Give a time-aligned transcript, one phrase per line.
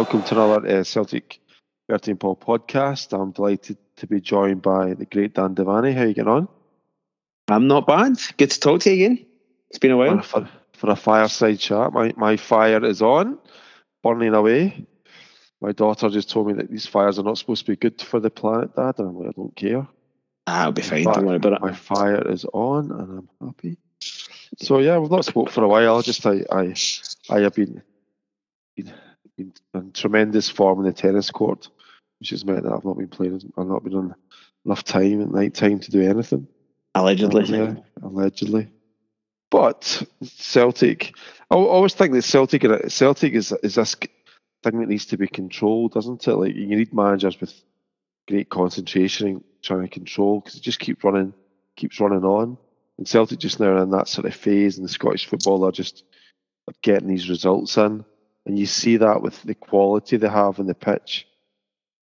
[0.00, 1.40] welcome to another uh, Celtic
[1.90, 3.12] 13 Paul podcast.
[3.12, 5.92] I'm delighted to be joined by the great Dan Devaney.
[5.92, 6.48] How are you getting on?
[7.48, 8.16] I'm not bad.
[8.38, 9.26] Good to talk to you again.
[9.68, 10.22] It's been a while.
[10.22, 13.38] For, for a fireside chat, my, my fire is on,
[14.02, 14.86] burning away.
[15.60, 18.20] My daughter just told me that these fires are not supposed to be good for
[18.20, 19.86] the planet, Dad, and I'm like, I don't care.
[20.46, 21.04] Ah, I'll be fine.
[21.04, 21.60] Don't worry about it.
[21.60, 23.76] My fire is on, and I'm happy.
[24.56, 26.00] So yeah, we've not spoke for a while.
[26.00, 26.74] Just I I
[27.28, 27.82] I have been
[28.74, 28.94] been,
[29.44, 31.68] been in tremendous form in the tennis court,
[32.18, 33.40] which has meant that I've not been playing.
[33.56, 34.14] I've not been on
[34.64, 36.46] enough time at night time to do anything.
[36.94, 38.68] Allegedly, yeah, allegedly.
[39.50, 41.14] But Celtic,
[41.50, 43.94] I always think that Celtic Celtic is is this
[44.62, 46.34] thing that needs to be controlled, doesn't it?
[46.34, 47.54] Like you need managers with
[48.28, 51.32] great concentration and trying to control because it just keeps running,
[51.76, 52.58] keeps running on.
[52.98, 55.72] And Celtic just now are in that sort of phase, and the Scottish football are
[55.72, 56.04] just
[56.82, 58.04] getting these results in,
[58.46, 61.26] and you see that with the quality they have in the pitch,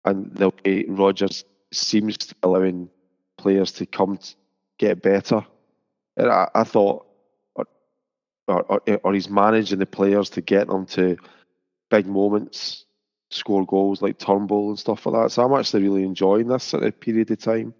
[0.05, 2.91] and the way Rodgers seems to be allowing
[3.39, 4.35] players to come to
[4.79, 5.45] get better.
[6.17, 7.07] And I, I thought,
[7.57, 7.67] or,
[8.49, 11.17] or, or he's managing the players to get them to
[11.91, 12.85] big moments,
[13.31, 15.31] score goals like Turnbull and stuff like that.
[15.31, 17.75] So I'm actually really enjoying this sort of period of time.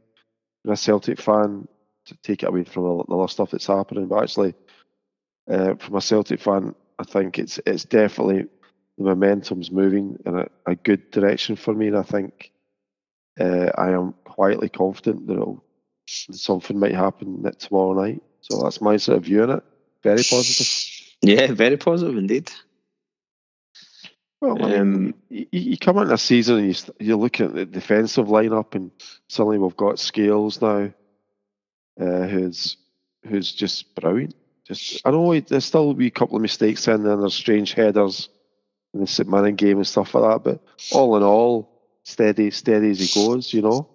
[0.65, 1.67] And a Celtic fan,
[2.07, 4.07] to take it away from the other stuff that's happening.
[4.07, 4.55] But actually,
[5.51, 8.47] uh, from a Celtic fan, I think it's it's definitely
[8.97, 12.53] the momentum's moving in a, a good direction for me, and I think
[13.41, 15.61] uh, I am quietly confident that
[16.07, 18.23] something might happen tomorrow night.
[18.41, 19.65] So that's my sort of view on it.
[20.03, 20.69] Very positive.
[21.25, 22.51] Yeah, very positive indeed.
[24.41, 27.65] Well, I mean, you, you, come into a season and you, you look at the
[27.65, 28.91] defensive lineup, and
[29.29, 30.93] suddenly we've got Scales now
[32.01, 32.77] uh, who's
[33.25, 34.35] who's just brilliant.
[34.67, 37.15] Just I know there's still be a couple of mistakes in there.
[37.15, 38.29] and There's strange headers
[38.95, 40.45] in the St Mirren game and stuff like that.
[40.45, 40.61] But
[40.93, 43.53] all in all, steady, steady as he goes.
[43.53, 43.89] You know.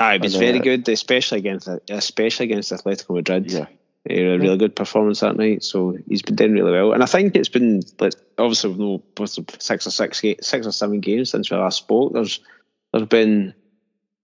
[0.00, 3.50] Aye, he's very uh, good, especially against especially against Atletico Madrid.
[3.50, 3.66] Yeah.
[4.08, 6.92] a really good performance that night, so he's been doing really well.
[6.92, 9.02] And I think it's been like obviously we've no
[9.58, 12.12] six or six six or seven games since we last spoke.
[12.12, 12.40] There's
[12.92, 13.54] there's been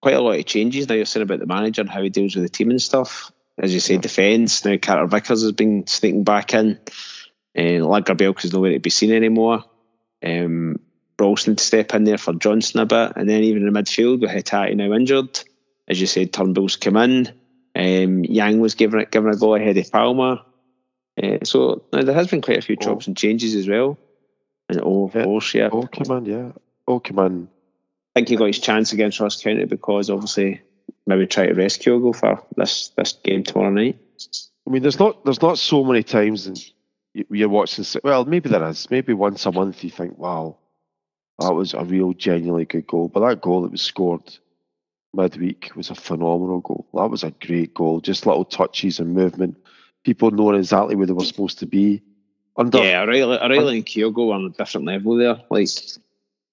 [0.01, 0.95] quite a lot of changes now.
[0.95, 3.31] You're saying about the manager and how he deals with the team and stuff.
[3.61, 4.65] As you say, defence.
[4.65, 6.79] Now Carter Vickers has been sneaking back in.
[7.55, 9.65] And Lagerbielke is nowhere to be seen anymore.
[10.25, 10.81] Um,
[11.19, 13.13] Ralston to step in there for Johnston a bit.
[13.17, 15.41] And then even in the midfield with Hatate now injured.
[15.89, 17.29] As you said, Turnbull's come in.
[17.75, 20.45] Um, Yang was given it given a go ahead of Palma.
[21.23, 23.11] Uh, so now there has been quite a few chops oh.
[23.11, 23.99] and changes as well.
[24.69, 25.25] And oh, yeah.
[25.27, 25.69] oh, yeah.
[25.71, 26.53] Oh, come on, yeah.
[26.87, 27.49] Oh, come on
[28.15, 30.61] think he got his chance against Ross County because obviously
[31.11, 33.99] maybe try to rescue a goal for this this game tomorrow night.
[34.67, 36.73] I mean, there's not there's not so many times
[37.13, 37.85] you're watching.
[38.05, 38.91] Well, maybe there is.
[38.91, 40.59] Maybe once a month you think, "Wow,
[41.39, 44.23] that was a real genuinely good goal." But that goal that was scored
[45.13, 46.87] midweek was a phenomenal goal.
[46.95, 48.01] That was a great goal.
[48.01, 49.57] Just little touches and movement.
[50.05, 52.03] People knowing exactly where they were supposed to be.
[52.57, 55.41] Under, yeah, O'Riley, O'Riley and Kyogo on a different level there.
[55.51, 55.69] Like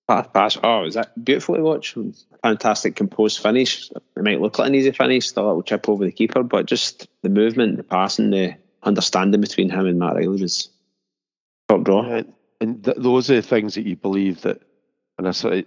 [0.07, 0.57] Pass, pass.
[0.63, 1.97] Oh, is that beautiful to watch?
[2.41, 3.91] Fantastic composed finish.
[3.91, 7.07] It might look like an easy finish, the little chip over the keeper, but just
[7.23, 10.69] the movement, the passing, the understanding between him and Matt Riley was
[11.67, 12.07] top draw.
[12.07, 12.23] Yeah,
[12.61, 14.61] and th- those are the things that you believe that
[15.17, 15.65] and a sort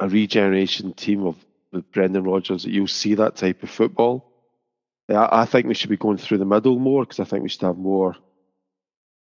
[0.00, 1.36] a regeneration team of
[1.72, 4.32] with Brendan Rodgers that you'll see that type of football.
[5.08, 7.48] Yeah, I think we should be going through the middle more because I think we
[7.48, 8.16] should have more.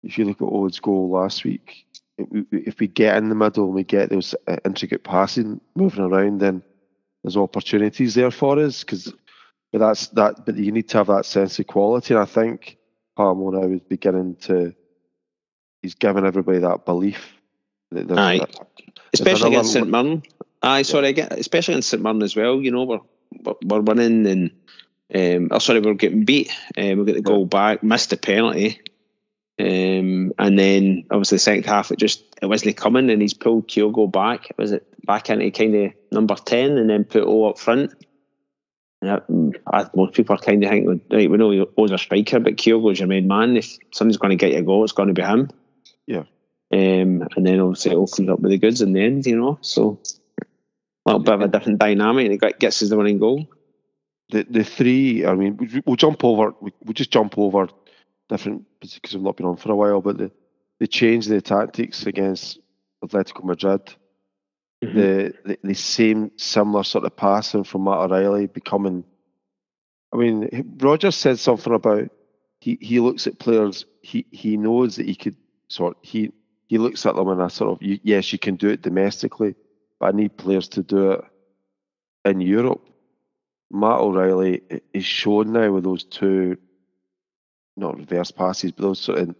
[0.03, 1.85] If you look at Owen's goal last week,
[2.17, 6.39] if we get in the middle and we get those uh, intricate passing moving around,
[6.39, 6.63] then
[7.23, 8.83] there's opportunities there for us.
[8.83, 9.13] Because,
[9.71, 10.45] but that's that.
[10.45, 12.77] But you need to have that sense of quality, and I think
[13.15, 14.73] Palma now is beginning to.
[15.81, 17.33] He's giving everybody that belief.
[17.91, 18.67] That Aye, that,
[19.13, 20.23] especially against St Mirren.
[20.61, 22.61] Aye, sorry, especially against St Mirren as well.
[22.61, 24.51] You know, we're we're winning and.
[25.13, 26.49] Um, oh, sorry, we're getting beat.
[26.75, 28.81] Um, we get the goal back, missed the penalty,
[29.59, 33.67] um, and then obviously the second half, it just it wasn't coming, and he's pulled
[33.67, 34.51] Kyogo back.
[34.57, 37.93] Was it back into kind of number ten, and then put O up front?
[39.01, 39.57] And
[39.93, 43.07] most people are kind of thinking, right, we know O's a striker, but Kyogo's your
[43.07, 43.57] main man.
[43.57, 45.49] If somebody's going to get you a goal, it's going to be him.
[46.07, 46.23] Yeah.
[46.71, 49.59] Um, and then obviously it comes up with the goods in the end, you know.
[49.61, 49.99] So
[51.05, 53.47] a little bit of a different dynamic, and it gets us the winning goal.
[54.29, 56.55] The the three, I mean, we'll jump over.
[56.61, 57.67] We'll just jump over
[58.33, 60.31] different because I've not been on for a while, but the
[60.79, 62.59] they changed the tactics against
[63.03, 63.95] Atletico Madrid.
[64.83, 64.97] Mm-hmm.
[64.97, 69.03] The, the, the same similar sort of passing from Matt O'Riley becoming.
[70.11, 72.09] I mean, Rodgers said something about
[72.59, 73.85] he, he looks at players.
[74.01, 75.37] He he knows that he could
[75.67, 76.31] sort he he
[76.67, 79.55] he looks at them and I sort of yes, you can do it domestically,
[79.99, 81.21] but I need players to do it
[82.25, 82.89] in Europe.
[83.71, 86.57] Matt O'Riley is shown now with those two,
[87.75, 89.35] not reverse passes, but those sort of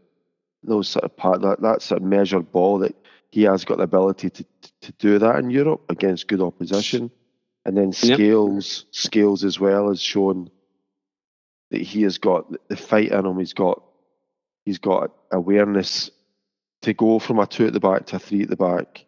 [0.64, 2.96] those sort of part that that sort of measured ball that
[3.30, 4.46] he has got the ability to
[4.82, 7.12] to do that in Europe against good opposition,
[7.66, 8.96] and then Scales yep.
[8.96, 10.50] Scales as well has shown
[11.72, 13.40] that he has got the fight in him.
[13.40, 13.84] He's got
[14.66, 16.10] he's got awareness
[16.82, 19.06] to go from a two at the back to a three at the back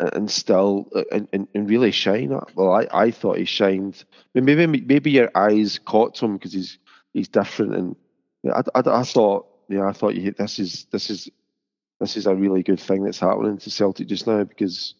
[0.00, 2.30] and still uh, and, and, and really shine.
[2.54, 4.04] Well, I, I thought he shined.
[4.34, 6.78] Maybe maybe your eyes caught him because he's
[7.12, 7.96] he's different, and
[8.44, 11.28] I, I, I thought yeah I thought you, this is this is
[12.00, 14.94] this is a really good thing that's happening to Celtic just now because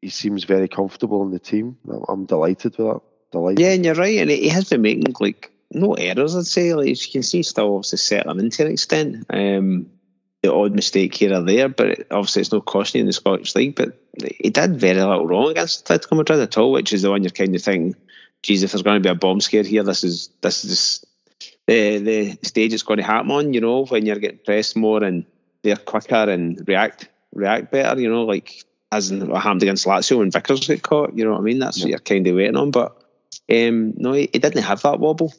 [0.00, 1.76] he seems very comfortable in the team.
[2.08, 3.00] I'm delighted with that.
[3.32, 3.60] Delighted.
[3.60, 6.36] Yeah, and you're right, and he has been making like no errors.
[6.36, 9.26] I'd say like you can see, still obviously settling into an extent.
[9.30, 9.90] Um,
[10.42, 13.76] the odd mistake here or there, but obviously it's not costing in the Scottish League.
[13.76, 14.00] But
[14.38, 17.30] he did very little wrong against Atletico Madrid at all, which is the one you're
[17.30, 17.94] kind of thinking,
[18.42, 21.04] geez, if there's going to be a bomb scare here, this is this is
[21.70, 23.54] the the stage it's going to happen on.
[23.54, 25.24] You know, when you're getting pressed more and
[25.62, 28.00] they're quicker and react react better.
[28.00, 31.16] You know, like as in what happened against Lazio when Vickers got caught.
[31.16, 31.60] You know what I mean?
[31.60, 31.84] That's yeah.
[31.84, 32.70] what you're kind of waiting on.
[32.72, 32.96] But
[33.50, 35.32] um, no, he, he, didn't have that wobble.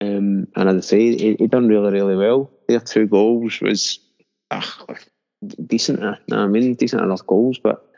[0.00, 2.50] Um, and as I say, he, he done really, really well.
[2.68, 4.00] Their two goals was
[4.50, 4.98] ugh,
[5.66, 6.02] decent.
[6.04, 7.88] Uh, I mean, decent enough goals, but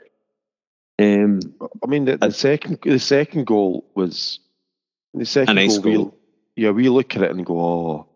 [1.00, 1.40] um,
[1.82, 4.38] I mean, the, the second the second goal was
[5.14, 5.94] the second nice goal.
[5.94, 6.19] goal.
[6.60, 8.06] We, yeah, we look at it and go, oh,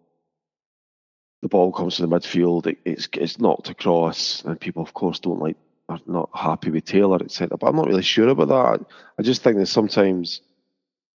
[1.41, 5.19] the ball comes to the midfield, it, it's it's knocked across, and people, of course,
[5.19, 5.57] don't like
[5.89, 7.57] are not happy with Taylor, etc.
[7.57, 8.87] But I'm not really sure about that.
[9.19, 10.43] I just think that sometimes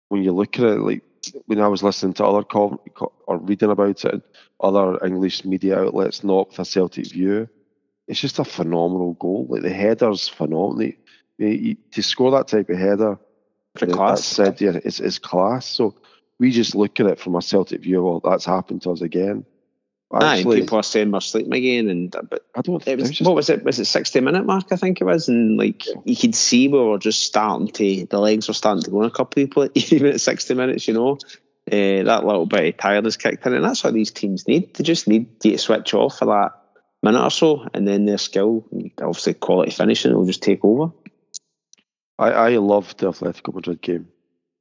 [0.10, 1.01] when you look at it, like
[1.48, 2.80] when I was listening to other com-
[3.25, 4.22] or reading about it,
[4.60, 7.50] other English media outlets, not with a Celtic view,
[8.07, 9.48] it's just a phenomenal goal.
[9.50, 10.94] Like the header's phenomenal.
[11.39, 13.18] to score that type of header,
[13.75, 14.24] for class.
[14.24, 15.66] Said, yeah, it's, it's class.
[15.66, 15.95] So
[16.39, 18.03] we just look at it from a Celtic view.
[18.03, 19.45] Well, that's happened to us again.
[20.13, 22.87] Actually, Aye, people are saying we're sleeping again, and but I don't.
[22.87, 23.63] It was, was just, what was it?
[23.63, 24.67] Was it sixty minute mark?
[24.71, 25.93] I think it was, and like yeah.
[26.05, 29.07] you could see we were just starting to the legs were starting to go in
[29.07, 30.87] a couple of people even at sixty minutes.
[30.87, 31.17] You know,
[31.71, 34.75] uh, that little bit of tiredness kicked in, and that's what these teams need.
[34.75, 36.51] They just need you to switch off for that
[37.01, 38.67] minute or so, and then their skill,
[39.01, 40.93] obviously quality finishing, will just take over.
[42.19, 44.09] I I loved the Atletico Madrid game.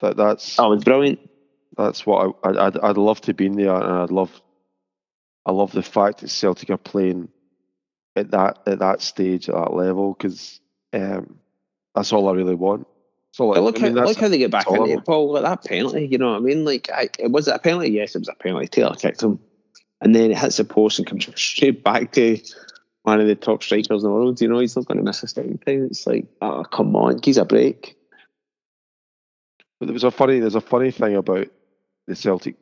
[0.01, 1.21] That that's oh, it was brilliant.
[1.77, 4.41] That's what I, I'd I'd love to be in there, and I'd love
[5.47, 7.29] I love the fact that Celtic are playing
[8.17, 10.61] at that at that stage at that level because
[10.93, 11.39] um,
[11.95, 12.87] that's all I really want.
[13.33, 15.33] So like, look, I mean, how, look how they get back into it, Paul.
[15.33, 16.65] Like that penalty, you know what I mean?
[16.65, 17.91] Like, I, it was a penalty.
[17.91, 18.69] Yes, it was a penalty.
[18.69, 19.41] Taylor kicked him,
[20.01, 22.39] and then it hits the post and comes straight back to
[23.03, 24.41] one of the top strikers in the world.
[24.41, 25.87] You know, he's not going to miss a second time.
[25.87, 27.97] It's like, oh, come on, give a break.
[29.81, 30.39] But there was a funny.
[30.39, 31.49] There's a funny thing about
[32.07, 32.57] the Celtic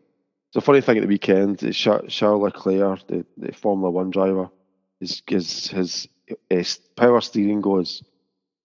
[0.53, 1.61] it's a funny thing at the weekend.
[1.73, 4.51] Charles Leclerc, the, the Formula One driver,
[5.01, 6.09] his his, his,
[6.51, 8.03] his power steering goes,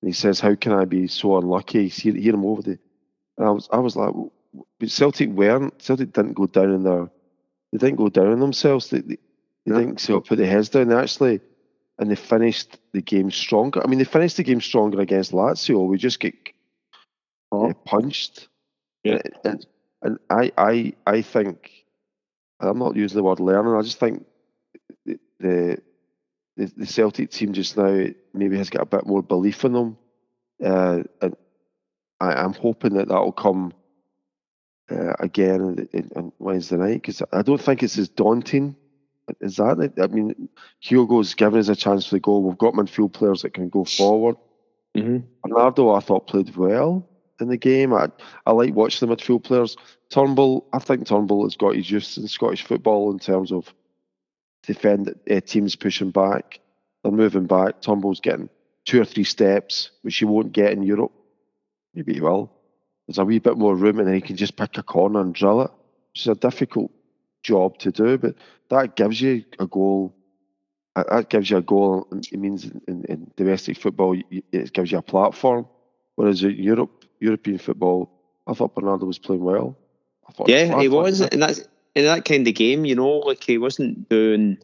[0.01, 2.77] and he says, "How can I be so unlucky?" Hear, hear him over the,
[3.37, 4.13] and I was I was like,
[4.81, 5.81] but Celtic weren't.
[5.81, 7.09] Celtic didn't go down in their,
[7.71, 8.89] they didn't go down on themselves.
[8.89, 9.17] They, they,
[9.65, 10.89] they didn't so put their heads down.
[10.89, 11.39] They actually,
[11.99, 13.81] and they finished the game stronger.
[13.81, 15.87] I mean, they finished the game stronger against Lazio.
[15.87, 16.35] We just get
[17.53, 17.69] oh.
[17.69, 18.49] uh, punched.
[19.05, 19.21] Yeah.
[19.23, 19.65] And, and
[20.29, 21.71] I, I, I think
[22.59, 23.75] I'm not using the word learning.
[23.75, 24.25] I just think
[25.05, 25.81] the, the
[26.57, 29.97] the Celtic team just now maybe has got a bit more belief in them,
[30.63, 31.35] uh, and
[32.19, 33.73] I, am hoping that that will come
[34.89, 38.75] uh, again on Wednesday night because I don't think it's as daunting.
[39.41, 39.93] Is that?
[40.01, 40.49] I mean,
[40.81, 42.43] Kyogo's given us a chance for the goal.
[42.43, 44.37] We've got midfield players that can go forward.
[44.95, 45.27] Mm-hmm.
[45.43, 47.07] Bernardo, I thought played well
[47.39, 47.93] in the game.
[47.93, 48.09] I
[48.45, 49.75] I like watching the midfield players.
[50.09, 53.73] Turnbull, I think Turnbull has got his use in Scottish football in terms of
[54.63, 56.59] defend uh, teams pushing back.
[57.03, 57.81] They're moving back.
[57.81, 58.49] Turnbull's getting
[58.85, 61.11] two or three steps, which he won't get in Europe.
[61.93, 62.51] Maybe he will.
[63.07, 65.33] There's a wee bit more room, and then he can just pick a corner and
[65.33, 65.71] drill it,
[66.11, 66.91] which is a difficult
[67.43, 68.17] job to do.
[68.17, 68.35] But
[68.69, 70.13] that gives you a goal.
[70.95, 72.07] That gives you a goal.
[72.11, 75.67] It means in, in domestic football, it gives you a platform.
[76.15, 78.09] Whereas in Europe, European football,
[78.45, 79.75] I thought Bernardo was playing well.
[80.45, 81.61] yeah, he was, and that's
[81.95, 82.85] in that kind of game.
[82.85, 84.57] You know, like he wasn't doing.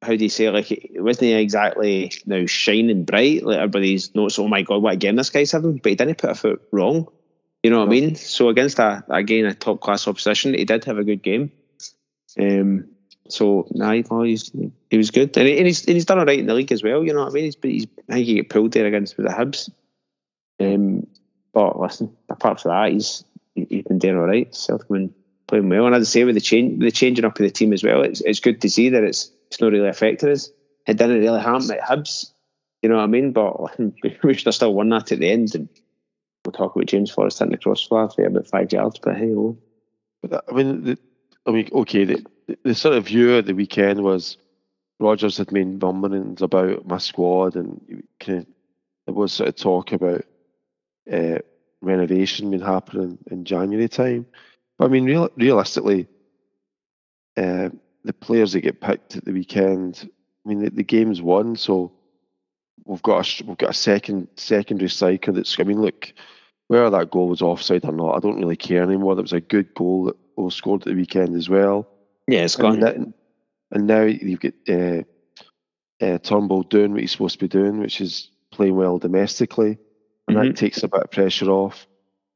[0.00, 0.48] How do you say?
[0.50, 3.44] Like it wasn't he exactly now shining bright.
[3.44, 4.38] Like everybody's notes.
[4.38, 5.78] Oh my god, what a game this guy's having!
[5.78, 7.08] But he didn't put a foot wrong.
[7.62, 8.14] You know what I mean?
[8.14, 11.50] So against a again a top class opposition, he did have a good game.
[12.40, 12.88] Um,
[13.30, 14.50] So, nah, no, he's,
[14.90, 15.36] he was good.
[15.36, 17.12] And, he, and, he's, and he's done all right in the league as well, you
[17.12, 17.44] know what I mean?
[17.44, 19.70] He's, he's, I think he get pulled there against the Hibs.
[20.60, 21.06] Um,
[21.58, 23.24] but listen, apart from that, he's
[23.56, 24.54] he's been doing all right.
[24.54, 25.12] Celtic been
[25.48, 25.86] playing well.
[25.86, 28.02] And as I say, with the change, the changing up of the team as well,
[28.02, 30.50] it's, it's good to see that it's it's not really affected us.
[30.86, 32.30] It didn't really happen at Hibs,
[32.80, 33.32] you know what I mean?
[33.32, 33.76] But
[34.22, 35.52] we should have still won that at the end.
[35.56, 35.68] And
[36.44, 39.58] we'll talk about James Forrest hitting the crossbar for about five yards, but hey, oh.
[40.32, 40.98] I mean, the,
[41.44, 42.24] I mean, okay, the,
[42.62, 44.38] the sort of view of the weekend was
[45.00, 48.46] Rodgers had made mumblings about my squad, and kind of,
[49.06, 50.24] there was sort of talk about
[51.12, 51.38] uh,
[51.80, 54.26] renovation been happening in January time.
[54.78, 56.06] But I mean, real, realistically,
[57.36, 57.70] uh,
[58.04, 60.08] the players that get picked at the weekend,
[60.44, 61.92] I mean, the, the game's won, so
[62.84, 65.58] we've got a, we've got a second secondary striker that's.
[65.58, 66.12] I mean, look,
[66.68, 69.14] whether that goal was offside or not, I don't really care anymore.
[69.14, 71.88] That was a good goal that was scored at the weekend as well.
[72.26, 72.82] Yeah, it's gone.
[72.82, 73.14] And,
[73.70, 75.02] and now you've got uh,
[76.00, 79.78] uh, Turnbull doing what he's supposed to be doing, which is playing well domestically,
[80.28, 80.48] and mm-hmm.
[80.48, 81.86] that takes a bit of pressure off.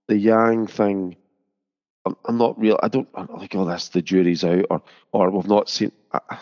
[0.08, 1.16] The Yang thing,
[2.04, 2.78] I'm, I'm not real.
[2.82, 4.82] I don't I'm like, oh, that's the jury's out, or
[5.12, 5.92] or we've not seen.
[6.12, 6.38] I,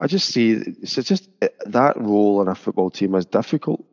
[0.00, 1.28] I just see it's just
[1.66, 3.84] that role in a football team is difficult.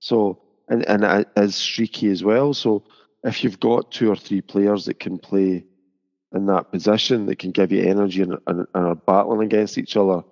[0.00, 2.54] So and and as streaky as well.
[2.54, 2.84] So
[3.22, 5.64] if you've got two or three players that can play
[6.34, 9.96] in that position that can give you energy and, and, and are battling against each
[9.96, 10.22] other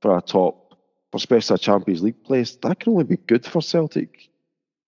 [0.00, 0.78] for a top,
[1.10, 4.29] for especially a Champions League place, that can only be good for Celtic.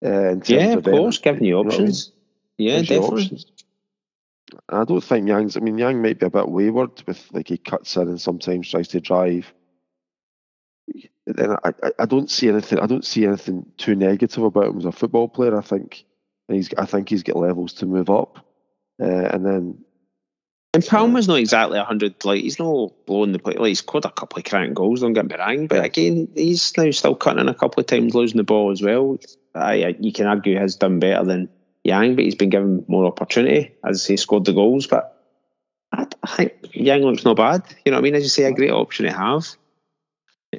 [0.05, 2.13] Uh, yeah, of, of course, giving you options.
[2.59, 3.23] yeah, definitely.
[3.23, 3.47] Options.
[4.69, 5.57] I don't think Yang's.
[5.57, 8.71] I mean, Yang might be a bit wayward with like he cuts in and sometimes
[8.71, 9.53] tries to drive.
[11.27, 12.81] Then I, I, I don't see anything.
[12.81, 15.57] I don't see anything too negative about him as a football player.
[15.57, 16.05] I think
[16.49, 16.71] he's.
[16.77, 18.45] I think he's got levels to move up,
[19.01, 19.85] uh, and then
[20.75, 22.25] and Palma's not exactly a hundred.
[22.25, 23.55] Like he's not blowing the play.
[23.55, 25.01] Like he's scored a couple of crank goals.
[25.01, 28.15] Don't get me wrong, but again, he's now still cutting in a couple of times,
[28.15, 29.19] losing the ball as well.
[29.19, 29.19] I,
[29.55, 31.49] I you can argue he's done better than
[31.85, 33.75] Yang, but he's been given more opportunity.
[33.85, 35.19] As he scored the goals, but
[35.93, 37.63] I, I think Yang looks not bad.
[37.85, 38.15] You know what I mean?
[38.15, 39.47] As you say, a great option to have.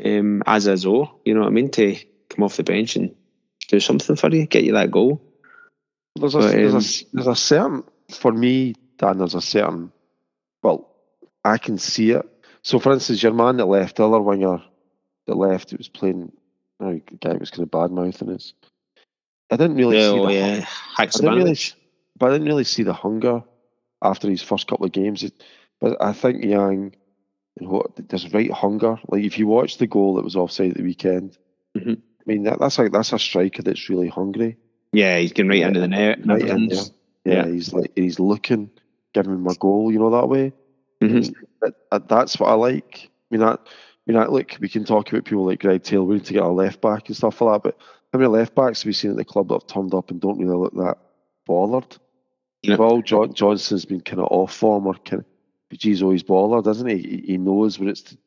[0.04, 1.70] Um, as is O, you know what I mean?
[1.72, 1.96] To
[2.30, 3.16] come off the bench and
[3.68, 5.22] do something for you, get you that goal.
[6.16, 9.42] There's a, but, um, there's, a, um, there's a certain, for me, Dan, there's a
[9.42, 9.92] certain
[10.64, 10.90] well,
[11.44, 12.26] I can see it.
[12.64, 14.64] So, for instance, your man that left, the other winger
[15.28, 16.32] that left, it was playing.
[16.80, 18.54] Oh, guy was kind of bad mouthing us.
[19.52, 20.66] I didn't really see the yeah.
[20.98, 21.58] I didn't really,
[22.18, 23.44] but I didn't really see the hunger
[24.02, 25.30] after his first couple of games.
[25.80, 26.96] But I think Yang,
[27.58, 29.00] there's right hunger.
[29.08, 31.38] Like if you watch the goal that was offside at the weekend,
[31.78, 31.94] mm-hmm.
[31.94, 34.58] I mean that, that's like that's a striker that's really hungry.
[34.92, 36.26] Yeah, he's getting right into the net.
[36.26, 36.84] Right in there.
[37.26, 38.70] Yeah, yeah, he's like he's looking
[39.14, 40.52] give me my goal, you know, that way.
[41.02, 41.34] Mm-hmm.
[41.92, 43.10] That, that's what I like.
[43.32, 46.04] I mean, that, I mean, that, look, we can talk about people like Greg Taylor.
[46.04, 47.78] We need to get a left back and stuff like that, but
[48.14, 50.22] how many left backs have we seen at the club that have turned up and
[50.22, 50.98] don't really look that
[51.46, 51.98] bothered?
[52.66, 55.26] Well, John, Johnston's been kind of off form or kind of,
[55.70, 56.98] but oh, he's always bothered, doesn't he?
[56.98, 58.04] He, he knows when it's.
[58.04, 58.18] To,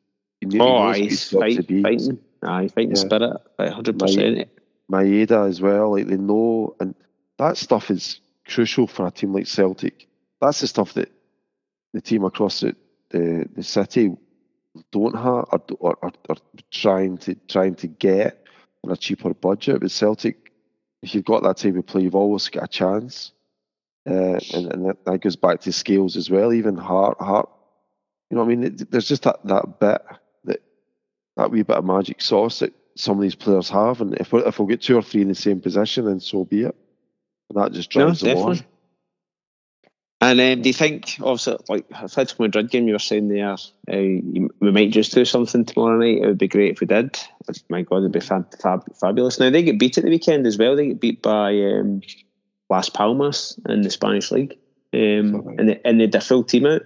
[0.41, 2.19] he oh, he's fight, fighting.
[2.43, 3.01] Aye, fighting yeah.
[3.01, 4.49] spirit, hundred percent.
[4.91, 6.93] Maeda as well, like they know, and
[7.39, 10.07] that stuff is crucial for a team like Celtic
[10.39, 11.11] that's the stuff that
[11.93, 12.75] the team across the
[13.09, 14.15] the, the city
[14.91, 16.35] don't have or, or, or, or
[16.71, 18.45] trying to trying to get
[18.83, 19.81] on a cheaper budget.
[19.81, 20.51] But Celtic,
[21.01, 23.31] if you've got that type of play, you've always got a chance.
[24.09, 26.53] Uh, and and that, that, goes back to skills as well.
[26.53, 27.49] Even heart, heart.
[28.29, 30.01] You know, what I mean, there's just that, that bit
[30.45, 30.61] that
[31.35, 34.41] that wee bit of magic sauce that some of these players have, and if we
[34.45, 36.75] if we get two or three in the same position, then so be it.
[37.49, 38.59] And that just drives no, them on.
[40.19, 43.57] And um, do you think, obviously, like Atletico Madrid game, you were saying there, uh,
[43.87, 46.17] we might just do something tomorrow night.
[46.17, 47.15] It would be great if we did.
[47.69, 49.39] My God, it'd be fab, fab, fabulous.
[49.39, 50.75] Now they get beat at the weekend as well.
[50.75, 52.01] They get beat by um,
[52.67, 54.57] Las Palmas in the Spanish league,
[54.91, 56.81] um, and they, and they their full team out.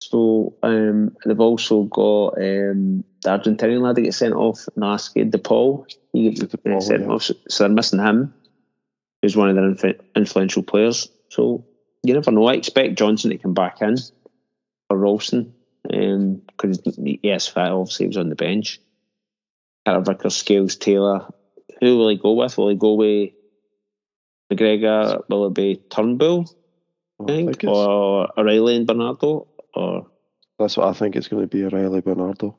[0.00, 5.38] So um, they've also got um, the Argentinian lad that gets sent off, Nasque De
[5.38, 5.86] Paul.
[6.12, 7.08] He gets uh, sent yeah.
[7.08, 8.34] off, so they're missing him,
[9.22, 11.08] who's one of their inf- influential players.
[11.30, 11.64] So
[12.02, 12.46] you never know.
[12.46, 13.96] I expect Johnston to come back in
[14.88, 18.80] for Ralston because um, yes, fit obviously he was on the bench.
[19.86, 21.26] Carter Vickers, Scales, Taylor.
[21.80, 22.58] Who will he go with?
[22.58, 23.30] Will he go with
[24.52, 25.22] McGregor?
[25.28, 26.46] Will it be Turnbull?
[27.20, 30.06] I think, I or O'Riley and Bernardo, or
[30.58, 31.64] that's what I think it's going to be.
[31.64, 32.56] O'Riley Bernardo.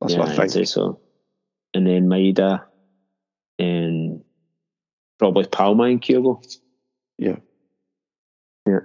[0.00, 0.56] That's yeah, what I think.
[0.56, 1.00] I'd so.
[1.74, 2.64] And then Maeda
[3.58, 4.24] and
[5.18, 6.42] probably Palma and Kyogo.
[7.18, 7.36] Yeah.
[8.66, 8.80] Yeah.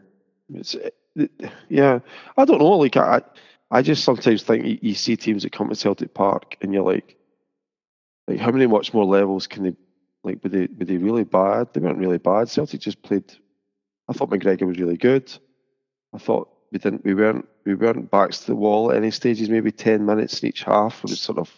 [0.54, 1.28] It's, eh,
[1.70, 2.00] yeah,
[2.38, 2.72] I don't know.
[2.78, 3.22] Like I,
[3.72, 6.84] I just sometimes think you, you see teams that come to Celtic Park and you're
[6.84, 7.18] like,
[8.28, 9.76] like how many much more levels can they
[10.24, 10.44] like?
[10.44, 11.74] Were they were they really bad?
[11.74, 12.50] They weren't really bad.
[12.50, 13.32] Celtic just played.
[14.08, 15.32] I thought McGregor was really good.
[16.14, 17.04] I thought we didn't.
[17.06, 17.48] We weren't.
[17.66, 19.50] We weren't backs to the wall at any stages.
[19.50, 21.04] Maybe ten minutes in each half.
[21.04, 21.52] It was sort of.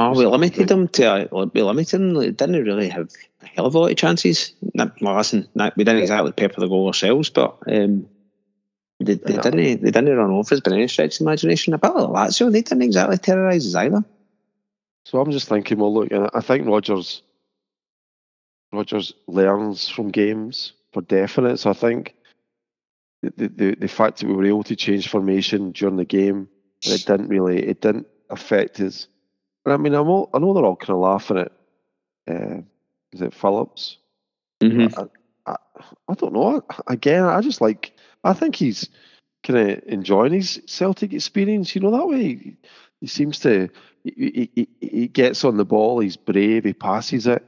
[0.00, 1.28] Oh, we limited them to.
[1.34, 2.14] Uh, we limited them.
[2.14, 3.10] They didn't really have
[3.42, 4.54] a hell of a lot of chances.
[4.74, 8.08] well, listen, we didn't exactly pepper the goal ourselves, but um,
[9.00, 9.40] they, they yeah.
[9.40, 9.82] didn't.
[9.82, 11.74] They didn't run over us by any stretch of imagination.
[11.74, 14.04] A bit like Lazio, they didn't exactly terrorise us either.
[15.04, 17.22] So I'm just thinking, well, look, I think Rogers,
[18.72, 21.58] Rodgers learns from games for definite.
[21.58, 22.14] So I think
[23.22, 26.48] the, the, the fact that we were able to change formation during the game,
[26.82, 29.08] it didn't really, it didn't affect us.
[29.72, 31.52] I mean, I'm all, I know they're all kind of laughing at,
[32.28, 32.60] uh,
[33.12, 33.98] is it Phillips?
[34.62, 34.98] Mm-hmm.
[35.46, 35.56] I, I,
[36.08, 36.62] I, don't know.
[36.86, 37.92] Again, I just like,
[38.24, 38.88] I think he's
[39.42, 41.74] kind of enjoying his Celtic experience.
[41.74, 42.56] You know, that way he,
[43.00, 43.68] he seems to,
[44.04, 47.44] he, he, he, gets on the ball, he's brave, he passes it,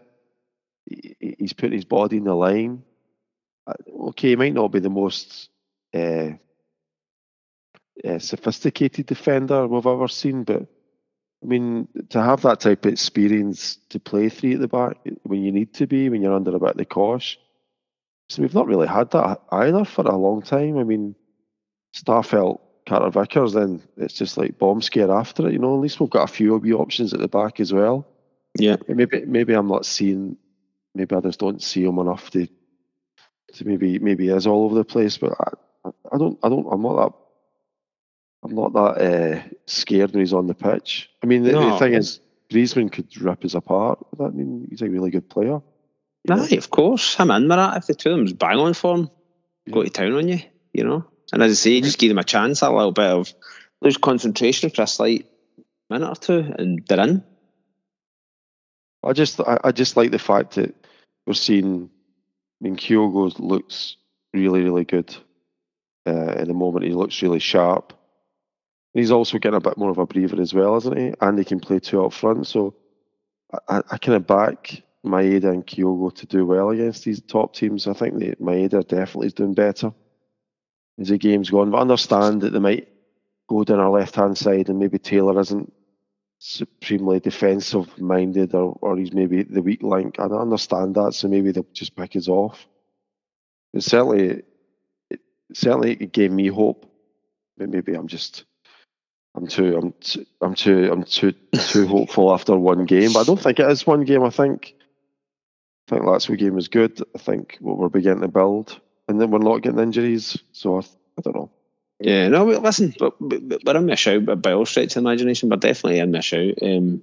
[0.86, 2.82] he, he's putting his body in the line.
[3.66, 3.74] Uh,
[4.08, 5.50] okay, he might not be the most
[5.94, 6.30] uh,
[8.04, 10.66] uh, sophisticated defender we've ever seen, but
[11.42, 15.42] I mean, to have that type of experience to play three at the back when
[15.42, 17.38] you need to be, when you're under a bit of the cosh.
[18.28, 20.78] So we've not really had that either for a long time.
[20.78, 21.14] I mean,
[21.96, 25.52] Starfelt, Carter Vickers, then it's just like bomb scare after it.
[25.52, 28.06] You know, at least we've got a few wee options at the back as well.
[28.58, 28.76] Yeah.
[28.86, 30.36] Maybe maybe I'm not seeing.
[30.94, 32.46] Maybe I just don't see him enough to.
[33.54, 36.68] To maybe maybe he is all over the place, but I, I don't, I don't,
[36.70, 37.18] I'm not that,
[38.42, 41.10] I'm not that uh, scared when he's on the pitch.
[41.22, 41.70] I mean, the, no.
[41.70, 43.98] the thing is, Griezmann could rip us apart.
[44.18, 45.60] I mean, he's a really good player.
[46.28, 47.16] Aye, of course.
[47.18, 47.76] I'm in with that.
[47.76, 49.10] If the two of them's bang on form,
[49.66, 49.74] yeah.
[49.74, 50.40] go to town on you,
[50.72, 51.04] you know.
[51.32, 53.32] And as I say, just give them a chance, a little bit of
[53.80, 55.26] lose concentration for a slight
[55.88, 57.24] minute or two, and they're in.
[59.02, 60.74] I just, I, I just like the fact that
[61.26, 61.88] we're seeing.
[62.60, 63.96] I mean, Kyogo looks
[64.34, 65.14] really, really good
[66.06, 66.84] uh, in the moment.
[66.84, 67.94] He looks really sharp.
[68.94, 71.14] He's also getting a bit more of a breather as well, isn't he?
[71.20, 72.46] And he can play two up front.
[72.46, 72.74] So
[73.68, 77.86] I, I kind of back Maeda and Kyogo to do well against these top teams.
[77.86, 79.92] I think that Maeda definitely is doing better
[80.98, 81.70] as the game's gone.
[81.70, 82.88] But I understand that they might
[83.48, 85.72] go down our left hand side and maybe Taylor isn't
[86.38, 90.18] supremely defensive minded or, or he's maybe the weak link.
[90.18, 92.66] I don't understand that, so maybe they'll just pick us off.
[93.72, 94.42] But certainly
[95.52, 96.86] certainly it gave me hope.
[97.56, 98.44] But maybe I'm just
[99.34, 103.12] I'm too I'm too I'm too I'm too too hopeful after one game.
[103.12, 104.24] But I don't think it is one game.
[104.24, 104.74] I think
[105.88, 107.00] I think last week game was good.
[107.14, 110.38] I think what we're beginning to build, and then we're not getting injuries.
[110.52, 111.50] So I, I don't know.
[112.00, 112.44] Yeah, no.
[112.46, 115.50] Listen, but we're in a shout by all stretch of imagination.
[115.50, 116.54] We're definitely in a shout.
[116.62, 117.02] Um,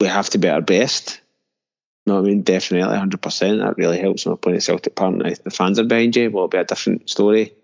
[0.00, 1.20] we have to be at our best.
[2.06, 3.58] No, I mean definitely, hundred percent.
[3.58, 5.18] That really helps when we're playing Celtic Park.
[5.18, 6.30] The fans are behind you.
[6.30, 7.54] Will be a different story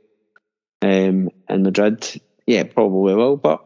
[0.80, 2.20] um, in Madrid.
[2.46, 3.64] Yeah, probably will, but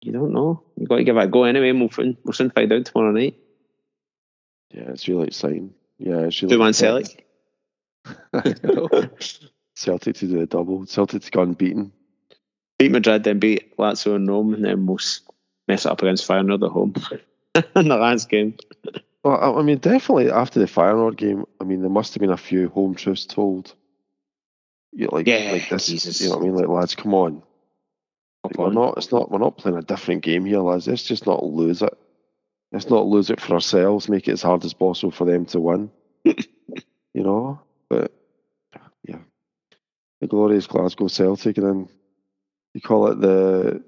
[0.00, 0.62] you don't know.
[0.76, 1.72] You've got to give it a go anyway.
[1.72, 1.90] We'll,
[2.24, 3.36] we'll soon find out tomorrow night.
[4.70, 5.74] Yeah, it's really exciting.
[5.98, 6.54] Yeah, it's really.
[6.54, 7.26] Two man Celtic.
[9.74, 10.86] Celtic to do a double.
[10.86, 11.92] Celtic to go unbeaten.
[12.78, 14.98] Beat Madrid, then beat Lazio and Rome, and then we'll
[15.68, 16.94] mess it up against Feyenoord at home
[17.76, 18.56] in the last game.
[19.22, 22.38] Well, I mean, definitely after the Feyenoord game, I mean, there must have been a
[22.38, 23.74] few home truths told
[24.92, 26.20] you know, like, yeah, like this, Jesus.
[26.20, 26.56] you know what I mean?
[26.56, 27.42] Like, lads, come on.
[28.70, 28.98] We're not.
[28.98, 29.30] It's not.
[29.30, 30.86] We're not playing a different game here, lads.
[30.86, 31.92] Let's just not lose it.
[32.70, 34.08] Let's not lose it for ourselves.
[34.08, 35.90] Make it as hard as possible for them to win.
[36.24, 36.34] you
[37.14, 37.60] know.
[37.88, 38.12] But
[39.02, 39.18] yeah,
[40.20, 41.88] the glorious Glasgow Celtic, and then
[42.72, 43.82] you call it the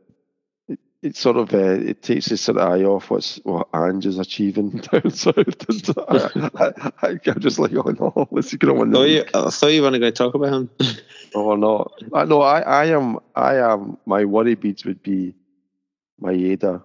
[1.02, 4.18] it sort of uh, it takes the sort of eye off what's what Ange is
[4.18, 5.36] achieving down south.
[7.02, 9.10] I, am just like, oh no, what's he going to win?
[9.10, 10.70] You, I thought you were going to talk about him.
[11.34, 13.98] oh no, I, no, I, I am, I am.
[14.06, 15.34] My worry beads would be
[16.22, 16.84] Maeda.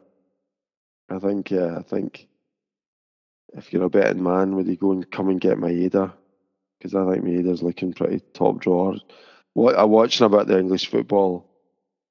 [1.10, 2.27] I think, yeah, I think
[3.53, 6.12] if you're a betting man, would you go and come and get Maeda?
[6.77, 8.95] Because I think Maeda's looking pretty top drawer.
[9.53, 11.47] What I'm watching about the English football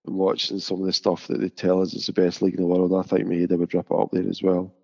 [0.07, 2.61] and watching some of the stuff that they tell us it's the best league in
[2.61, 4.75] the world, I think Maeda would rip it up there as well.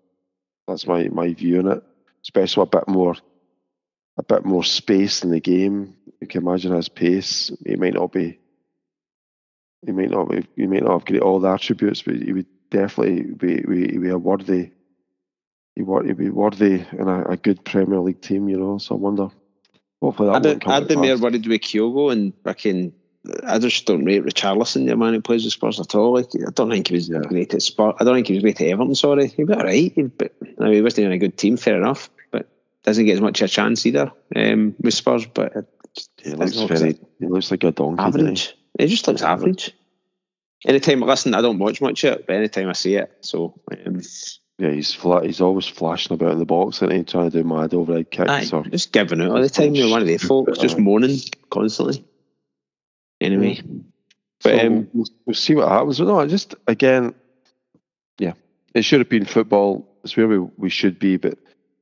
[0.67, 1.83] That's my, my view on it.
[2.23, 3.15] Especially a bit more
[4.17, 5.95] a bit more space in the game.
[6.21, 7.51] You can imagine his pace.
[7.65, 8.39] He might not be
[9.85, 12.45] he might not be he might not have great all the attributes, but he would
[12.69, 14.71] definitely be be, be a worthy
[15.75, 18.77] he would be worthy in a, a, good Premier League team, you know.
[18.77, 19.29] So I wonder.
[20.01, 22.93] Hopefully that I'd, I'd be more worried with Kyogo and fucking
[23.45, 26.13] I just don't rate Richarlison, the man who plays with Spurs at all.
[26.13, 27.19] Like, I don't think he was Yeah.
[27.19, 27.95] great at Spurs.
[27.99, 28.95] I don't think he was great at Everton.
[28.95, 31.55] Sorry, he was all right, but I mean, he wasn't in a good team.
[31.55, 32.49] Fair enough, but
[32.83, 35.25] doesn't get as much of a chance either um, with Spurs.
[35.25, 35.65] But it
[36.21, 36.99] He looks very.
[37.19, 38.03] He looks like a donkey.
[38.03, 38.25] doesn't he?
[38.25, 38.57] average.
[38.77, 39.71] He just looks average.
[40.65, 43.59] Anytime, I listen, I don't watch much of it, but anytime I see it, so
[43.85, 44.01] um,
[44.59, 45.25] Yeah, he's flat.
[45.25, 48.39] He's always flashing about in the box, and he trying to do mad overhead aye,
[48.39, 49.75] kicks or just giving out all the time.
[49.75, 52.03] You're one of the folks just moaning constantly.
[53.23, 53.61] Anyway,
[54.43, 55.97] but So um, we'll, we'll see what happens.
[55.99, 57.15] But no, I just again,
[58.19, 58.33] yeah,
[58.73, 59.89] it should have been football.
[60.03, 61.37] It's where we, we should be, but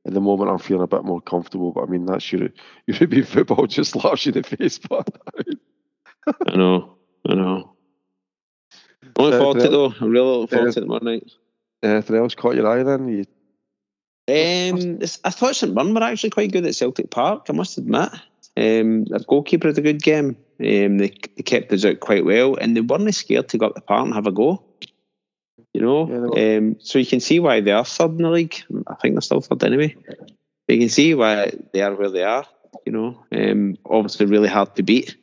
[0.06, 1.72] at the moment I'm feeling a bit more comfortable.
[1.72, 2.52] But I mean, that should have
[2.86, 4.78] you should be football just slaps you in the face.
[4.78, 5.08] But
[6.46, 6.96] I know,
[7.28, 7.72] I know.
[9.18, 9.94] Looking Uh, forward to it though.
[10.00, 11.32] I'm really looking forward uh, to it tomorrow night.
[11.82, 13.08] anything else caught your eye then?
[13.08, 13.24] You,
[14.28, 17.46] Um, I thought St Mirren were actually quite good at Celtic Park.
[17.48, 18.10] I must admit.
[18.56, 20.36] Um, their goalkeeper had a good game.
[20.60, 23.74] Um, they, they kept us out quite well, and they weren't scared to go up
[23.74, 24.62] the park and have a go.
[25.74, 28.62] You know, Yeah, um, so you can see why they are third in the league.
[28.86, 29.96] I think they're still third anyway.
[30.06, 32.44] But you can see why they are where they are.
[32.86, 35.16] You know, um, obviously really hard to beat,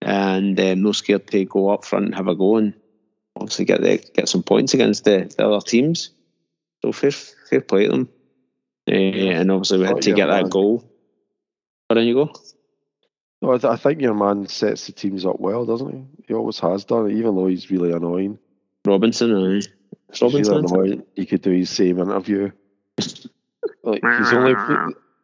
[0.00, 2.74] and um, no scared to go up front and have a go, and
[3.36, 6.10] obviously get the, get some points against the, the other teams.
[6.82, 8.08] So fair fair play to them.
[8.90, 10.50] Uh, and obviously we had Oh, to yeah, get that man.
[10.50, 10.84] goal.
[11.88, 12.32] But then you go.
[13.42, 16.04] no, I, th- I think your man sets the teams up well, doesn't he?
[16.28, 18.38] He always has done, even though he's really annoying.
[20.20, 20.76] Robinson, really Robinson.
[20.76, 21.02] annoying.
[21.14, 22.50] He could do his same interview.
[23.82, 24.54] Like he's only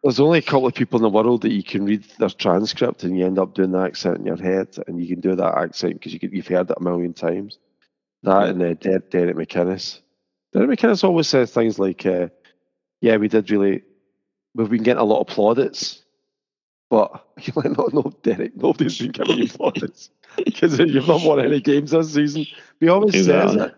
[0.02, 3.04] there's only a couple of people in the world that you can read their transcript
[3.04, 5.58] and you end up doing the accent in your head and you can do that
[5.58, 7.58] accent because you you've heard it a million times.
[8.22, 10.00] That and uh, Der- Derek McInnes.
[10.52, 12.28] Derek McInnes always says things like, uh,
[13.00, 13.82] "Yeah, we did really.
[14.54, 15.99] We've been getting a lot of plaudits,
[16.90, 21.40] but you're like, no, no, Derek, nobody's been giving you plaudits because you've not won
[21.40, 22.46] any games this season."
[22.80, 23.62] He always says Exactly.
[23.66, 23.74] it.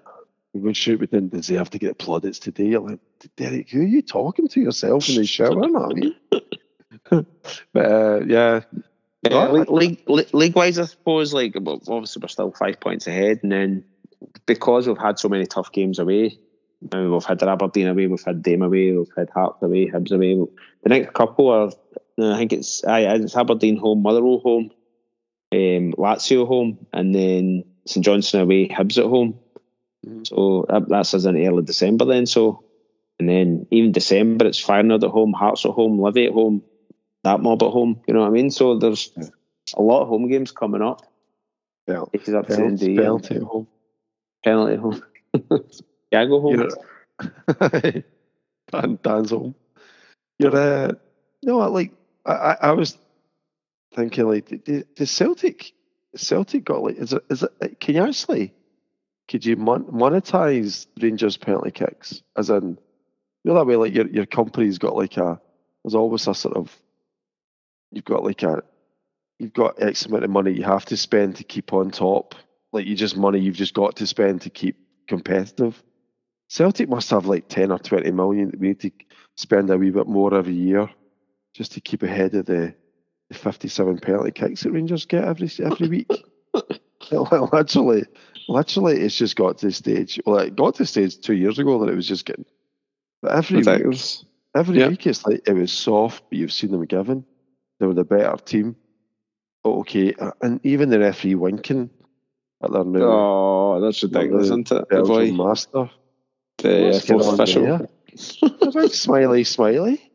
[0.55, 2.66] We shoot, we didn't deserve to get plaudits today.
[2.66, 2.98] You're like,
[3.37, 5.55] Derek, who are you talking to yourself in the shower?
[5.94, 6.14] Me.
[7.11, 7.27] but
[7.77, 8.61] uh, yeah,
[9.22, 13.40] Yeah, No, league, league, league, league-wise, I suppose, like, obviously we're still five points ahead,
[13.42, 13.85] and then
[14.46, 16.38] because we've had so many tough games away,
[16.92, 20.12] I mean, we've had Aberdeen away, we've had Dame away, we've had Hearts away, Hibs
[20.12, 20.35] away.
[20.83, 21.70] The next couple are,
[22.20, 24.70] I think it's, aye, it's Aberdeen home, Motherwell home,
[25.53, 29.38] um, Lazio home, and then St Johnstone away, Hibs at home.
[30.07, 30.27] Mhm.
[30.27, 32.27] So that, that's us in early December then.
[32.27, 32.64] So,
[33.18, 36.62] and then even December, it's Feyenoord at home, Hearts at home, Livi at home,
[37.25, 38.01] that mob at home.
[38.07, 38.51] You know what I mean?
[38.51, 39.29] So there's Yeah.
[39.77, 41.03] a lot of home games coming up.
[41.87, 43.66] Belt, It is up to belt, the belt at home.
[44.44, 45.03] penalty at home.
[46.12, 46.55] yeah, go home.
[46.61, 46.68] You're,
[48.72, 49.55] Dan, Dan's home.
[50.38, 50.92] You're, uh,
[51.42, 51.92] no, I like,
[52.24, 52.96] I, I, was
[53.94, 55.72] thinking, like, the, the Celtic,
[56.14, 58.54] Celtic got like, is it, is it, can you actually,
[59.28, 62.22] could you mon- monetize Rangers penalty kicks?
[62.37, 62.78] As in,
[63.42, 65.40] you know that way, like, your, your company's got like a,
[65.82, 66.76] there's always a sort of,
[67.90, 68.62] you've got like a,
[69.38, 72.37] you've got X amount of money you have to spend to keep on top.
[72.72, 74.76] Like, you just money you've just got to spend to keep
[75.08, 75.82] competitive.
[76.48, 78.92] Celtic must have like 10 or 20 million that we need to
[79.37, 80.88] spend a wee bit more every year
[81.54, 82.74] just to keep ahead of the,
[83.28, 86.10] the 57 penalty kicks that Rangers get every every week.
[87.10, 88.04] Literally,
[88.48, 90.20] literally, it's just got to the stage.
[90.24, 92.44] Well, it got to the stage two years ago that it was just getting.
[93.20, 93.98] But every week,
[94.56, 94.88] every Yeah.
[94.88, 97.24] week it's like it was soft, but you've seen them given.
[97.80, 98.76] They were the better team.
[99.64, 101.90] Oh, okay, uh, and even the referee winking
[102.62, 104.88] at their new Oh, that's ridiculous, isn't it?
[104.88, 105.90] The Belgian boy, master.
[106.58, 107.64] the uh, What's going fourth official.
[107.64, 107.88] there?
[108.66, 110.12] A big smiley, smiley.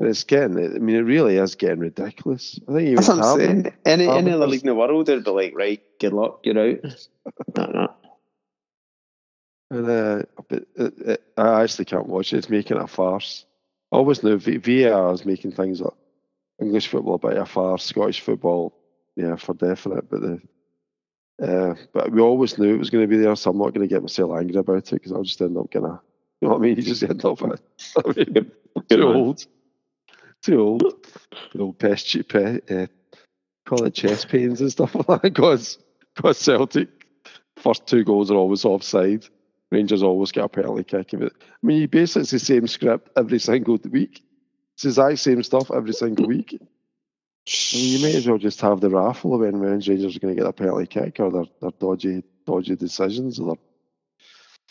[0.00, 2.58] And it's getting, I mean, it really is getting ridiculous.
[2.66, 3.72] I think even That's what I'm saying.
[3.84, 7.08] Any, any other league in the world, they'd be like, right, good luck, you're out.
[7.54, 7.94] no, no.
[9.70, 12.38] and, uh, but it, it, I actually can't watch it.
[12.38, 13.44] It's making it a farce.
[13.92, 15.98] I always knew v- VAR is making things up.
[16.62, 18.74] English football a bit a farce, Scottish football,
[19.16, 20.08] yeah, for definite.
[20.08, 20.40] But the,
[21.42, 23.86] uh, but we always knew it was going to be there, so I'm not going
[23.86, 26.00] to get myself angry about it because I'll just end up gonna,
[26.40, 26.76] you know what I mean?
[26.76, 28.50] You just end up, I mean,
[28.88, 29.46] too old,
[30.42, 31.06] too old.
[31.52, 32.86] The old pest, pe, uh,
[33.66, 35.22] call it chest pains and stuff like that.
[35.22, 35.78] Because,
[36.14, 36.88] because Celtic
[37.56, 39.26] first two goals are always offside.
[39.70, 41.10] Rangers always get a penalty kick.
[41.12, 44.22] But, I mean, you basically it's the same script every single week.
[44.74, 46.58] It's the exact same stuff every single week.
[46.60, 50.34] I mean, you may as well just have the raffle of when Rangers are going
[50.34, 53.56] to get a penalty kick or their, their dodgy, dodgy decisions or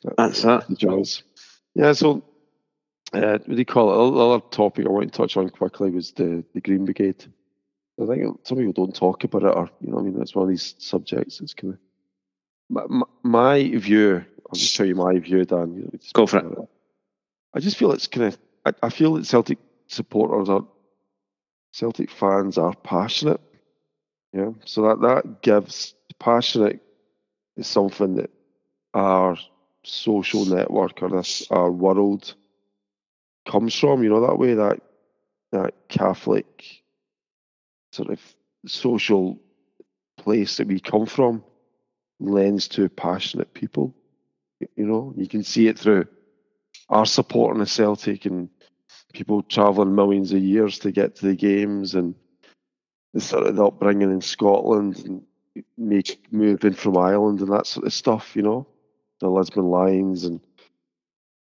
[0.04, 0.80] their That's it.
[0.80, 1.24] the.
[1.76, 2.24] Yeah, so
[3.14, 4.12] uh, what do you call it?
[4.12, 7.26] The other topic I want to touch on quickly was the, the Green Brigade.
[8.02, 10.44] I think some people don't talk about it, or you know, I mean, it's one
[10.44, 11.42] of these subjects.
[11.42, 11.80] It's kind of
[12.70, 14.24] my, my, my view.
[14.50, 15.76] I'll just tell you my view, Dan.
[15.76, 16.70] You know, Go for it.
[17.54, 18.38] I just feel it's kind of.
[18.66, 20.66] I, I feel that Celtic supporters are
[21.74, 23.42] Celtic fans are passionate.
[24.34, 26.82] Yeah, so that that gives passionate
[27.58, 28.30] is something that
[28.94, 29.38] our
[29.84, 32.36] social network or this our world
[33.50, 34.04] comes from.
[34.04, 34.80] You know that way that
[35.52, 36.84] that Catholic
[37.92, 38.22] sort of
[38.66, 39.40] social
[40.18, 41.44] place that we come from
[42.20, 43.96] lends to passionate people.
[44.76, 46.06] You know, you can see it through
[46.90, 48.50] our supporting the Celtic and
[49.14, 52.16] people travelling millions of years to get to the games and
[53.14, 55.24] the sort of the upbringing in Scotland and
[55.78, 58.68] make moving from Ireland and that sort of stuff, you know,
[59.20, 60.40] the Lisbon Lions and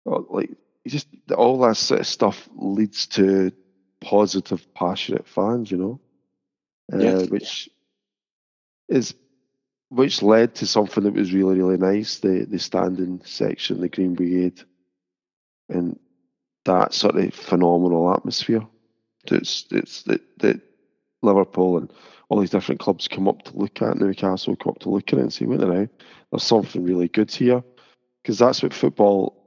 [0.05, 0.51] oh, like
[0.87, 3.53] just all that sort of stuff leads to
[4.01, 6.01] positive, passionate fans, you know,
[6.93, 7.23] uh, yeah.
[7.27, 7.69] which
[8.89, 9.15] is
[9.89, 14.15] which led to something that was really really nice the the standing section, the Green
[14.15, 14.63] Brigade,
[15.69, 15.99] and
[16.65, 18.67] that sort of phenomenal atmosphere.
[19.27, 20.61] It's it's that that
[21.23, 21.93] Liverpool and
[22.29, 25.19] all these different clubs come up to look at Newcastle come up to look at
[25.19, 27.63] it and say, wait a minute, there's something really good here.
[28.23, 29.46] Because that's what football,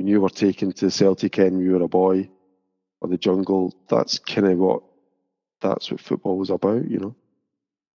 [0.00, 2.30] when you were taken to Celtic end when you were a boy,
[3.02, 4.82] or the jungle, that's kind of what,
[5.60, 7.14] that's what football was about, you know.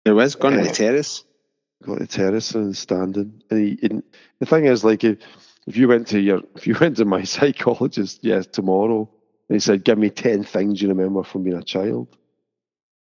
[0.04, 1.24] It was going uh, to the terrace.
[1.82, 3.42] Going to the terrace and standing.
[3.50, 4.04] And, he, and
[4.38, 5.18] the thing is, like, if,
[5.66, 9.10] if you went to your, if you went to my psychologist, yes, tomorrow,
[9.48, 12.16] and he said, give me 10 things you remember from being a child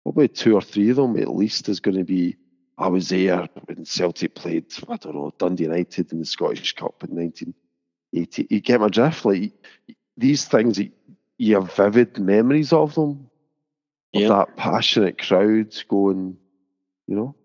[0.04, 2.36] probably two or three of them at least is going to be
[2.78, 7.04] I was there when Celtic played, I don't know, Dundee United in the Scottish Cup
[7.04, 7.63] in 1980.
[8.14, 9.26] You get my drift?
[9.26, 9.54] Like,
[10.16, 10.80] these things,
[11.38, 13.30] you have vivid memories of them,
[14.14, 16.38] of that passionate crowd going,
[17.08, 17.36] you know.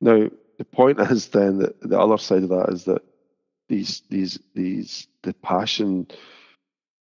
[0.00, 3.02] Now, the point is then that the other side of that is that
[3.68, 6.06] these, these, these, the passion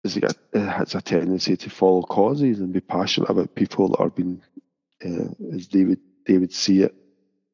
[0.05, 4.11] is it has a tendency to follow causes and be passionate about people that are
[4.11, 4.40] being
[5.05, 6.94] uh, as they would they would see it,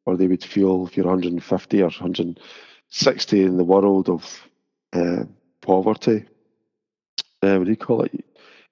[0.06, 4.48] or they would feel if you're 150 or 160 in the world of
[4.92, 5.24] uh,
[5.61, 6.24] poverty.
[7.42, 8.24] Uh, what do you call it?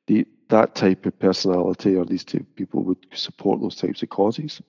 [0.06, 4.60] The, that type of personality or these two people would support those types of causes.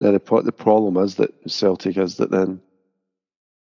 [0.00, 2.60] Now the the problem is that Celtic is that then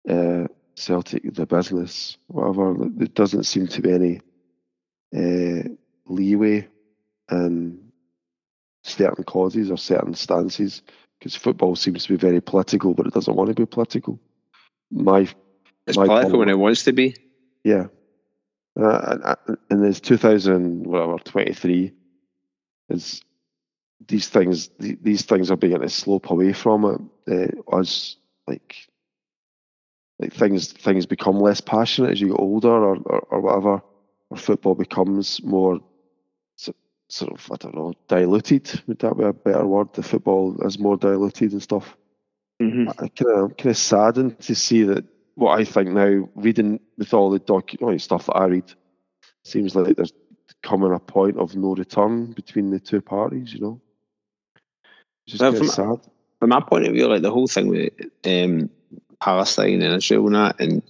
[0.08, 4.20] uh, Celtic the business whatever there doesn't seem to be any
[5.16, 5.68] uh,
[6.06, 6.68] leeway
[7.30, 7.88] in
[8.84, 10.82] certain causes or certain stances
[11.18, 14.20] because football seems to be very political, but it doesn't want to be political.
[14.90, 15.28] My
[15.88, 17.16] it's my political when it wants to be.
[17.64, 17.86] Yeah,
[18.80, 19.34] uh,
[19.70, 21.92] and there's 2000 whatever 23
[22.90, 23.22] is
[24.06, 28.76] these things these things are beginning to slope away from it uh, as like
[30.20, 33.82] like things things become less passionate as you get older or, or, or whatever
[34.30, 35.80] or football becomes more
[37.08, 38.82] sort of I don't know diluted.
[38.86, 39.92] Would that be a better word?
[39.94, 41.96] The football is more diluted and stuff.
[42.60, 42.88] Mm-hmm.
[42.90, 45.04] I kind of kind of saddened to see that
[45.38, 48.72] what I think now, reading with all the docu stuff that I read,
[49.44, 50.12] seems like there's
[50.64, 53.54] coming a point of no return between the two parties.
[53.54, 53.80] You know,
[55.26, 56.10] it's just well, from, sad.
[56.40, 57.92] From my point of view, like the whole thing with
[58.24, 58.68] um,
[59.20, 60.82] Palestine and Israel and that, and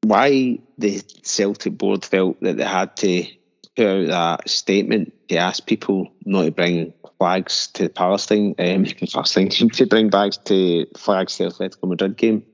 [0.00, 3.26] why the Celtic board felt that they had to
[3.76, 9.50] put out that statement to ask people not to bring flags to Palestine, um, Palestine
[9.74, 12.44] to bring bags to flags to the Atletico Madrid game.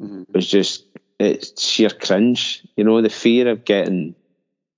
[0.00, 0.32] Mm-hmm.
[0.32, 0.86] Was just
[1.18, 2.66] it's sheer cringe.
[2.76, 4.14] You know, the fear of getting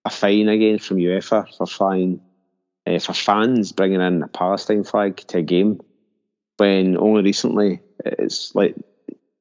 [0.05, 2.21] a fine again from UEFA for fine
[2.87, 5.81] uh, for fans bringing in a Palestine flag to a game
[6.57, 8.77] when only recently it's like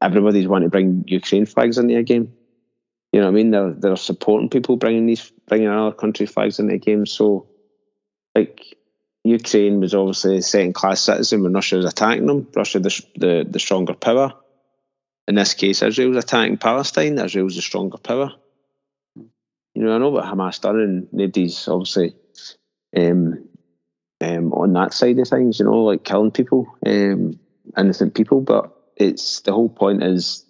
[0.02, 2.34] everybody's wanting to bring Ukraine flags into a game.
[3.12, 3.52] You know what I mean?
[3.52, 7.06] They're they're supporting people bringing these bringing another country flags into the game.
[7.06, 7.48] So,
[8.34, 8.78] like
[9.24, 12.48] Ukraine was obviously a second class citizen when Russia was attacking them.
[12.56, 14.34] Russia the the, the stronger power.
[15.28, 17.18] In this case, Israel was attacking Palestine.
[17.18, 18.32] Israel was the stronger power.
[19.16, 22.14] You know, I know what Hamas done, and nobody's obviously
[22.96, 23.48] um,
[24.22, 25.60] um, on that side of things.
[25.60, 27.40] You know, like killing people, um,
[27.78, 28.42] innocent people.
[28.42, 30.46] But it's the whole point is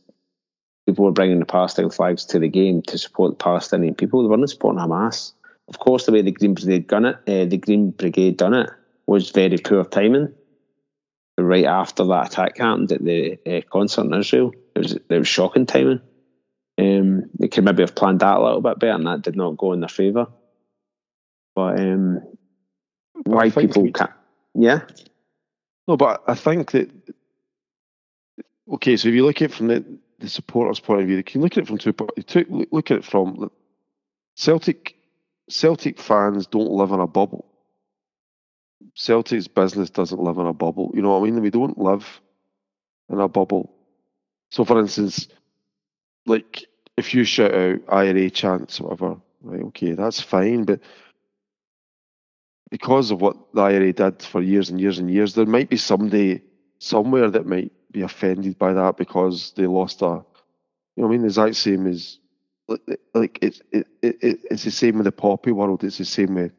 [0.86, 4.24] people were bringing the Palestine flags to the game to support the Palestinian people.
[4.24, 5.34] They weren't supporting Hamas.
[5.68, 8.70] Of course, the way the Green Brigade done it, uh, the Green Brigade done it
[9.06, 10.34] was very poor timing.
[11.38, 15.28] Right after that attack happened at the uh, concert in Israel, it was it was
[15.28, 16.02] shocking timing.
[16.78, 19.58] Um, they could maybe have planned that a little bit better, and that did not
[19.58, 20.28] go in their favour.
[21.56, 22.22] But um,
[23.24, 24.12] why people can't?
[24.56, 24.82] Yeah.
[25.88, 26.90] No, but I think that
[28.74, 28.98] okay.
[28.98, 29.86] So if you look at it from the,
[30.20, 31.94] the supporters' point of view, you can look at it from two.
[32.26, 33.52] two look at it from
[34.36, 34.96] Celtic.
[35.50, 37.46] Celtic fans don't live in a bubble.
[38.96, 40.92] Celtic's business doesn't live in a bubble.
[40.94, 41.42] You know what I mean?
[41.42, 42.22] We don't live
[43.10, 43.74] in a bubble.
[44.54, 45.30] So, for instance,
[46.28, 49.64] like if you shout out IRA chants, whatever, right?
[49.64, 50.80] Okay, that's fine, but
[52.70, 55.78] because of what the IRA did for years and years and years, there might be
[55.78, 56.44] somebody
[56.78, 60.24] somewhere that might be offended by that because they lost a, you know,
[60.98, 62.20] what I mean, the exact same as
[63.16, 65.84] like it's it, it, it's the same with the poppy world.
[65.84, 66.52] It's the same with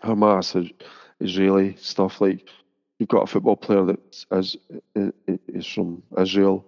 [0.00, 0.72] Hamas,
[1.18, 2.20] Israeli stuff.
[2.20, 2.48] Like
[3.00, 4.56] you've got a football player that is
[5.48, 6.64] is from Israel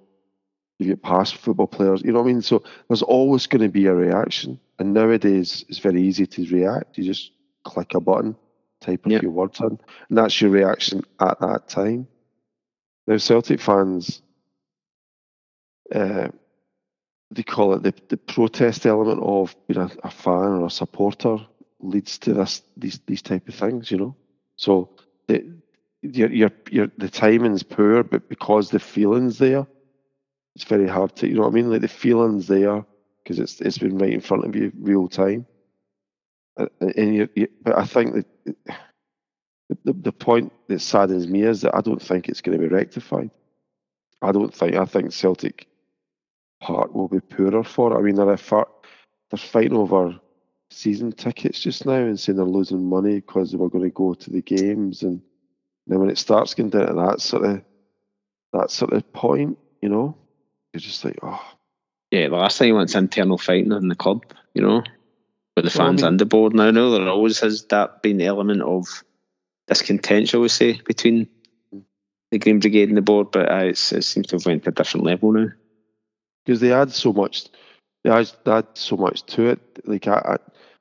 [0.79, 2.03] you get past football players.
[2.03, 2.43] You know what I mean?
[2.43, 4.61] So there's always going to be a reaction.
[4.79, 6.97] And nowadays, it's very easy to react.
[6.99, 7.33] You just
[7.65, 8.37] click a button,
[8.81, 9.21] type a yep.
[9.21, 9.67] few words in,
[10.09, 12.07] and that's your reaction at that time.
[13.07, 14.23] Now, Celtic fans,
[15.93, 16.29] uh,
[17.31, 21.39] they call it the, the protest element of being a, a fan or a supporter
[21.81, 24.17] leads to this these these type of things, you know.
[24.57, 24.91] So
[25.27, 25.55] the
[26.03, 29.67] your your your the timing's poor, but because the feeling's there,
[30.55, 31.71] it's very hard to, you know what I mean?
[31.71, 32.85] Like the feeling's there
[33.23, 35.47] because it's it's been right in front of you real time.
[36.59, 38.75] Uh, uh, and you, you but I think that uh,
[39.85, 42.75] the, the point that saddens me is that I don't think it's going to be
[42.75, 43.31] rectified.
[44.23, 44.75] I don't think.
[44.75, 45.69] I think Celtic
[46.61, 47.99] Park will be poorer for it.
[47.99, 50.19] I mean, they're they're fighting over
[50.71, 54.15] season tickets just now and saying they're losing money because they were going to go
[54.15, 55.21] to the games, and
[55.87, 57.63] then when it starts getting down to that sort of
[58.55, 60.17] that sort of point, you know,
[60.85, 61.43] you're just like, oh.
[62.11, 64.83] Yeah, the last time it's internal fighting in the club, you know,
[65.57, 66.55] with the fans well, I mean, and the board.
[66.55, 68.87] Now, know there always has that been the element of
[69.67, 71.29] discontent, shall we say, between
[72.31, 74.73] the Green Brigade and the board, but uh, it seems to have went to a
[74.73, 75.49] different level now.
[76.45, 77.49] Because they add so much,
[78.05, 79.61] they add, they add so much to it.
[79.85, 80.37] Like I, I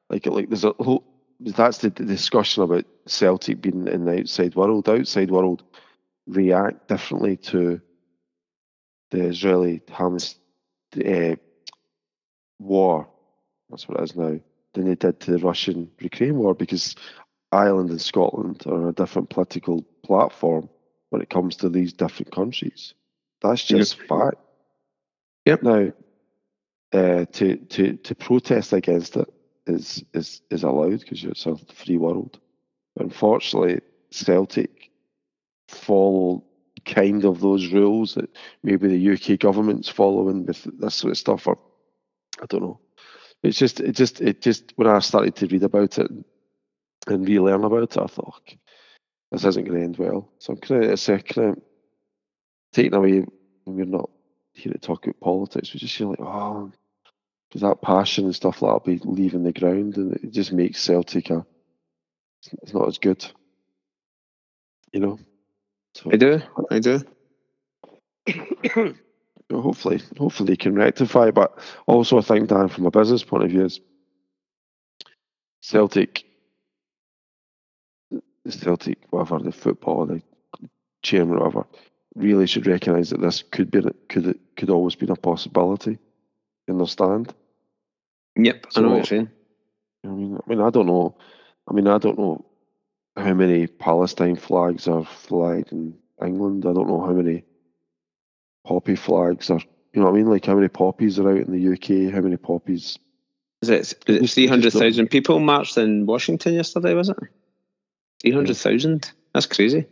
[0.10, 1.04] like like there's a whole.
[1.40, 4.86] That's the, the discussion about Celtic being in the outside world.
[4.86, 5.64] The outside world
[6.26, 7.82] react differently to
[9.12, 10.36] the Israeli Hamas
[11.06, 11.36] uh,
[12.60, 13.08] war,
[13.70, 14.40] that's what it is now,
[14.74, 16.96] than they did to the Russian Ukraine war because
[17.52, 20.70] Ireland and Scotland are on a different political platform
[21.10, 22.94] when it comes to these different countries.
[23.42, 24.08] That's just yep.
[24.08, 24.38] fact.
[25.46, 25.64] Yep.
[25.64, 25.94] Now,
[26.94, 29.34] uh, to to to protest against it
[29.66, 32.40] is is is allowed because it's a free world.
[32.98, 34.90] Unfortunately, Celtic
[35.68, 36.44] follow
[36.88, 38.30] kind of those rules that
[38.64, 41.58] maybe the UK government's following with this sort of stuff, or
[42.42, 42.80] I don't know.
[43.44, 46.10] It's just, it just, it just when I started to read about it
[47.08, 48.56] and relearn about it, I thought
[49.32, 50.32] this isn't going to end well.
[50.40, 51.62] So I'm kind of, it's kind of
[52.74, 53.26] taken away
[53.66, 54.10] when we're not
[54.54, 55.74] here to talk about politics.
[55.74, 56.72] We're just feel like, oh,
[57.48, 60.52] because that passion and stuff like that will be leaving the ground, and it just
[60.52, 61.46] makes Celtic a,
[62.62, 63.26] it's not as good,
[64.92, 65.20] you know.
[65.98, 66.40] So, I do.
[66.70, 67.02] I do.
[69.52, 71.32] hopefully, hopefully they can rectify.
[71.32, 71.58] But
[71.88, 73.80] also, I think Dan, from a business point of view, is
[75.62, 76.24] Celtic,
[78.48, 80.22] Celtic, whatever the football, the
[81.02, 81.66] chairman, whatever,
[82.16, 85.98] really should recognise that this could be could could always be a possibility.
[86.70, 87.34] Understand?
[88.36, 89.30] Yep, so, I know what you're saying.
[90.06, 91.18] I mean, I mean, I don't know.
[91.68, 92.46] I mean, I don't know
[93.18, 96.66] how many Palestine flags are flagged in England.
[96.66, 97.44] I don't know how many
[98.66, 99.60] poppy flags are.
[99.94, 100.30] You know what I mean?
[100.30, 102.14] Like how many poppies are out in the UK?
[102.14, 103.00] How many poppies?
[103.64, 106.94] Is it, is it three hundred thousand people marched in Washington yesterday?
[106.94, 107.18] Was it
[108.22, 109.12] three hundred thousand?
[109.34, 109.86] That's crazy.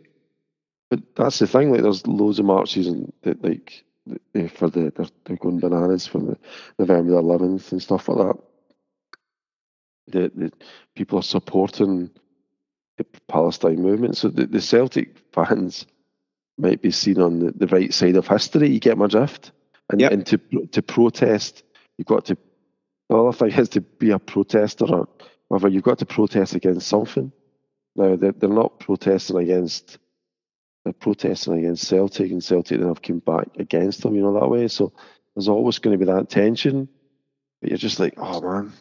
[0.88, 1.72] But that's the thing.
[1.72, 3.84] Like, there's loads of marches and like
[4.36, 6.38] eh, for the they're, they're going bananas for the
[6.78, 8.42] November 11th and stuff like that.
[10.08, 10.52] The, the
[10.94, 12.10] people are supporting
[12.96, 14.16] the Palestine movement.
[14.16, 15.86] So the, the Celtic fans
[16.58, 18.70] might be seen on the, the right side of history.
[18.70, 19.52] You get my drift,
[19.90, 20.12] and yep.
[20.12, 20.38] and to
[20.72, 21.62] to protest,
[21.98, 22.36] you've got to.
[23.08, 25.08] The other thing is to be a protester or
[25.48, 25.68] whatever.
[25.68, 27.30] You've got to protest against something.
[27.94, 29.98] Now they're, they're not protesting against.
[30.84, 34.14] They're protesting against Celtic, and Celtic then have come back against them.
[34.14, 34.68] You know that way.
[34.68, 34.92] So
[35.34, 36.88] there's always going to be that tension.
[37.60, 38.72] But you're just like, oh man,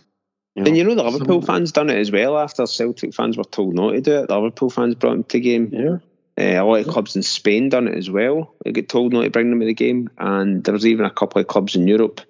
[0.55, 1.47] you know, and you know the Liverpool some...
[1.47, 4.27] fans done it as well after Celtic fans were told not to do it.
[4.27, 5.69] The Liverpool fans brought them to the game.
[5.71, 5.97] Yeah.
[6.37, 8.55] Uh, a lot of clubs in Spain done it as well.
[8.63, 11.09] They get told not to bring them to the game, and there was even a
[11.09, 12.21] couple of clubs in Europe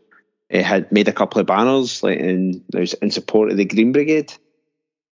[0.54, 4.34] uh, had made a couple of banners like in in support of the Green Brigade.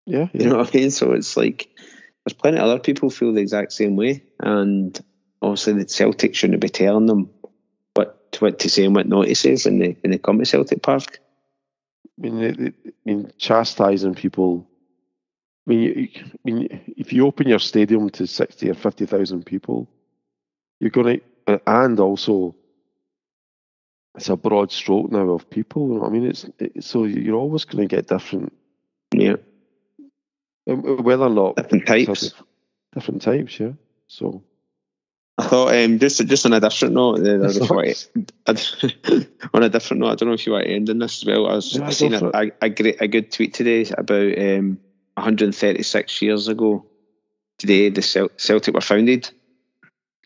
[0.06, 0.92] Yeah, yeah, you know what I mean.
[0.92, 1.70] So it's like
[2.24, 5.00] there's plenty of other people feel the exact same way, and
[5.42, 7.30] obviously the Celtic shouldn't be telling them
[7.94, 10.46] what what to say and what not to say when they when they come to
[10.46, 11.20] Celtic Park.
[12.18, 14.68] I mean, it, it, I mean, chastising people.
[15.66, 19.46] I mean, you, I mean, if you open your stadium to sixty or fifty thousand
[19.46, 19.90] people,
[20.80, 22.56] you're going to, and also,
[24.16, 25.88] it's a broad stroke now of people.
[25.88, 28.54] You know I mean, it's it, so you're always going to get different.
[29.14, 29.38] Yeah.
[30.70, 32.34] Um, whether or not different types,
[32.94, 33.74] different types, yeah.
[34.08, 34.44] So
[35.38, 37.50] I thought um, just just on a different note, uh,
[39.54, 41.26] on a different note, I don't know if you want to end on this as
[41.26, 41.48] well.
[41.48, 44.80] I was yeah, I seen a, a, a, great a good tweet today about um,
[45.16, 46.86] 136 years ago
[47.58, 49.30] today the Celtic were founded,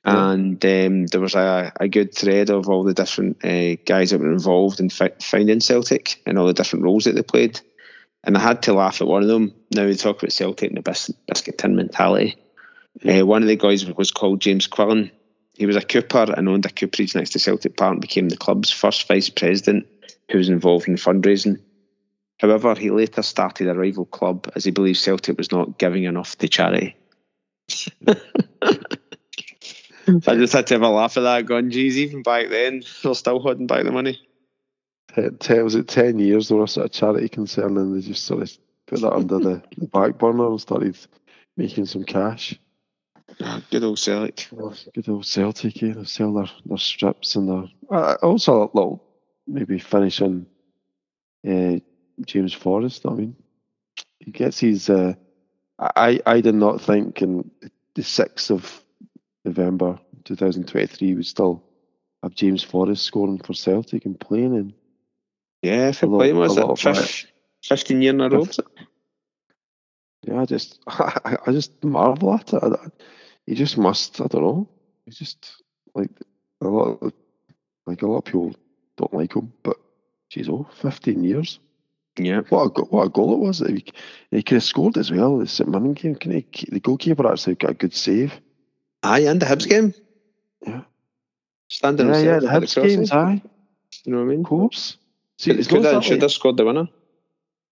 [0.06, 0.32] yeah.
[0.32, 4.20] and um, there was a, a good thread of all the different uh, guys that
[4.20, 7.62] were involved in fi- founding Celtic and all the different roles that they played.
[8.24, 9.54] And I had to laugh at one of them.
[9.74, 12.36] Now we talk about Celtic and the bis- biscuit tin mentality.
[13.06, 15.12] Uh, one of the guys was called James Quillan.
[15.54, 18.38] He was a cooper and owned a cooperage next to Celtic Park and became the
[18.38, 19.88] club's first vice president
[20.32, 21.60] who was involved in fundraising.
[22.40, 26.38] However, he later started a rival club as he believed Celtic was not giving enough
[26.38, 26.96] to charity.
[28.08, 28.16] I
[30.36, 33.40] just had to have a laugh at that, going, geez, even back then, they're still
[33.40, 34.20] holding back the money
[35.40, 38.26] ten, was it ten years they were a sort of charity concern and they just
[38.26, 40.98] sort of put that under the, the back burner and started
[41.56, 42.58] making some cash.
[43.72, 44.48] Good old Celtic.
[44.94, 45.94] Good old Celtic, yeah.
[45.94, 47.64] They sell their, their strips and their.
[47.90, 49.04] Uh, also, a little
[49.46, 50.46] maybe finishing
[51.48, 51.76] uh,
[52.26, 53.06] James Forrest.
[53.06, 53.36] I mean,
[54.20, 54.90] he gets his.
[54.90, 55.14] Uh,
[55.80, 57.52] I I did not think in
[57.96, 58.84] the sixth of
[59.46, 61.64] November 2023 we still
[62.22, 64.74] have James Forrest scoring for Celtic and playing in
[65.62, 66.34] yeah, fair play.
[66.34, 67.26] Was it fifth,
[67.64, 68.46] fifteen year in a row?
[70.24, 72.64] Yeah, I just, I, I just marvel at it.
[72.64, 72.88] I,
[73.46, 74.20] he just must.
[74.22, 74.70] I don't know.
[75.06, 75.64] He's just
[75.96, 76.12] like
[76.62, 77.14] a lot, of,
[77.86, 78.54] like a lot of people
[78.98, 79.78] don't like him, but
[80.30, 81.60] geez, oh, 15 years.
[82.20, 82.42] Yeah.
[82.50, 83.60] What a what a goal it was!
[83.60, 83.86] He,
[84.32, 85.38] he could have scored as well.
[85.38, 88.34] The St Mirren game, can he, the goalkeeper actually got a good save.
[89.04, 89.94] Aye, and the Hibs game.
[90.66, 90.82] Yeah.
[91.70, 92.08] Standing.
[92.08, 93.12] Yeah, yeah, the Hibs games.
[93.12, 93.42] Aye.
[94.04, 94.40] You know what I mean?
[94.40, 94.98] Of course.
[95.38, 96.88] See, it's could have, should have scored the winner.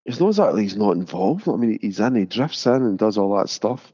[0.05, 1.49] It's not exactly he's not involved.
[1.49, 3.91] I mean, he's in, he drifts in and does all that stuff.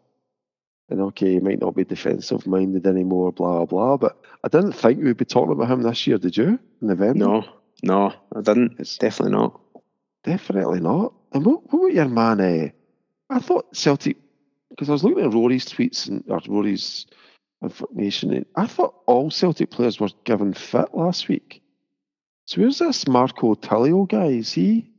[0.89, 3.95] And okay, he might not be defensive minded anymore, blah, blah.
[3.95, 6.59] But I didn't think we'd be talking about him this year, did you?
[6.81, 7.15] In the event?
[7.15, 7.45] No,
[7.81, 8.75] no, I didn't.
[8.77, 9.57] It's definitely not.
[10.23, 11.13] Definitely not.
[11.31, 12.41] And what, what your man?
[12.41, 12.67] Uh,
[13.29, 14.17] I thought Celtic,
[14.69, 17.07] because I was looking at Rory's tweets and or Rory's
[17.63, 18.33] information.
[18.33, 21.63] And I thought all Celtic players were given fit last week.
[22.45, 24.25] So where's this Marco Tilio guy?
[24.25, 24.90] Is he?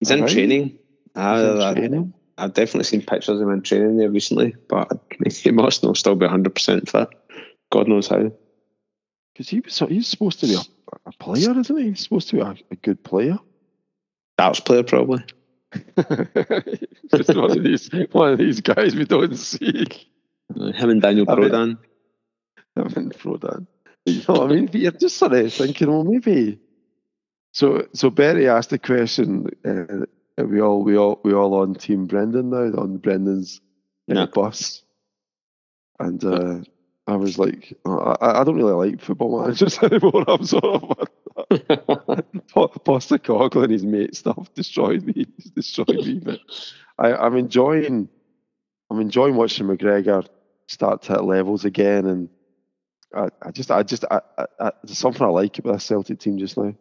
[0.00, 0.30] He's in right?
[0.30, 0.78] training.
[1.14, 2.14] He's in training.
[2.38, 4.88] I've definitely seen pictures of him in training there recently, but
[5.42, 7.08] he must not still be 100% fit.
[7.70, 8.30] God knows how.
[9.32, 10.60] Because he was, he's supposed to be a,
[11.06, 11.88] a, player, isn't he?
[11.90, 13.38] He's supposed to be a, a good player.
[14.36, 15.24] Darts player, probably.
[17.14, 19.84] Just one of these one of these guys we don't see.
[20.58, 21.76] Uh, him and Daniel Prodan.
[22.74, 23.66] Him and Prodan.
[24.06, 24.70] You know what I mean?
[24.72, 26.58] You're just sort of thinking, well, maybe
[27.52, 29.46] so, so Betty asked the question.
[29.64, 30.06] Uh,
[30.44, 33.60] we all, we all, we all on Team Brendan now on Brendan's
[34.14, 34.82] uh, bus,
[35.98, 36.60] and uh,
[37.08, 40.24] I was like, oh, I, I, don't really like football managers anymore.
[40.28, 41.08] I'm sort of
[42.54, 45.26] Postecoglou and his mate stuff destroyed me.
[45.54, 46.20] destroyed me.
[46.22, 46.40] But
[46.98, 48.08] I, I'm enjoying,
[48.90, 50.26] I'm enjoying watching McGregor
[50.66, 52.28] start to hit levels again, and
[53.14, 54.20] I, I just, I just, I,
[54.60, 56.74] I, there's something I like about the Celtic team just now.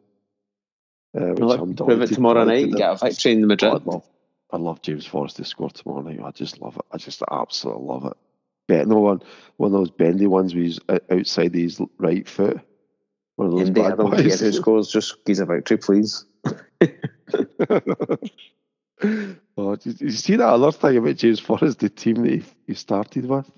[1.16, 2.72] Uh, which I'm prove it tomorrow night.
[2.72, 3.74] Get a victory in the Madrid.
[3.74, 4.08] I'd love,
[4.51, 6.20] I'd love James Forrest to score tomorrow night.
[6.24, 6.86] I just love it.
[6.91, 8.18] I just absolutely love it.
[8.68, 9.22] Bet no one,
[9.55, 10.80] one of those bendy ones where he's
[11.10, 12.60] outside his right foot.
[13.38, 14.39] One of those Indy, bad boys.
[14.39, 14.91] who scores.
[14.91, 16.26] Just gives a victory, please.
[19.58, 22.74] oh, did you see that other thing about James Forrest, the team that he, he
[22.74, 23.49] started with?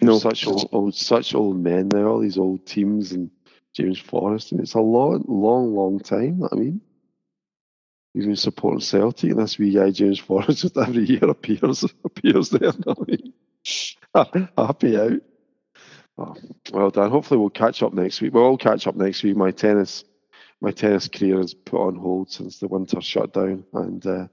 [0.00, 0.18] No.
[0.18, 3.30] Such old, old, such old men now, all these old teams and
[3.74, 6.42] James Forrest, and it's a long, long, long time.
[6.50, 6.80] I mean,
[8.12, 12.50] he's been supporting Celtic, and this wee guy James Forrest just every year appears appears
[12.50, 12.72] there.
[14.14, 15.20] I mean, happy out.
[16.18, 16.34] Oh,
[16.72, 17.10] well done.
[17.10, 18.34] Hopefully, we'll catch up next week.
[18.34, 19.36] We'll all catch up next week.
[19.36, 20.04] My tennis,
[20.60, 24.26] my tennis career is put on hold since the winter shut down, and uh,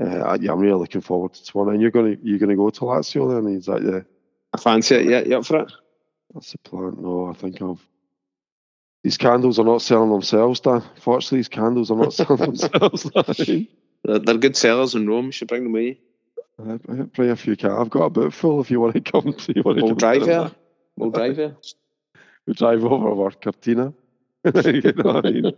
[0.00, 1.70] uh, yeah, I'm really looking forward to tomorrow.
[1.70, 3.54] And you're gonna you're gonna go to Lazio then?
[3.54, 4.04] Is that the?
[4.52, 5.06] I fancy it.
[5.06, 5.72] Yeah, you up for it?
[6.34, 6.96] That's the plan.
[6.98, 7.84] No, I think I've
[9.02, 10.82] these candles are not selling themselves, Dan.
[11.00, 13.10] Fortunately, these candles are not selling themselves.
[14.04, 15.26] they're, they're, good sellers in Rome.
[15.26, 16.00] You should bring them away.
[16.58, 16.76] Uh,
[17.14, 17.78] bring a few cars.
[17.80, 19.32] I've got a boot full if you want to come.
[19.32, 20.50] To, you want to We'll drive here.
[20.96, 21.56] We'll drive here.
[22.46, 23.94] We drive over our Cortina.
[24.44, 25.52] you know what I mean?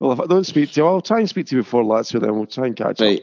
[0.00, 2.20] well, if I don't speak to you, I'll try and speak to you before Lazio.
[2.20, 3.22] Then we'll try and catch up Right.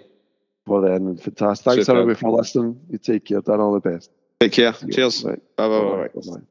[0.65, 1.17] before then.
[1.17, 1.65] Fantastic.
[1.65, 2.01] Thanks Superb.
[2.01, 2.79] everybody for listening.
[2.89, 3.41] You take care.
[3.41, 4.09] Done all the best.
[4.39, 4.73] Take care.
[4.73, 5.23] Cheers.
[5.23, 5.41] Right.
[5.55, 6.41] Bye bye bye.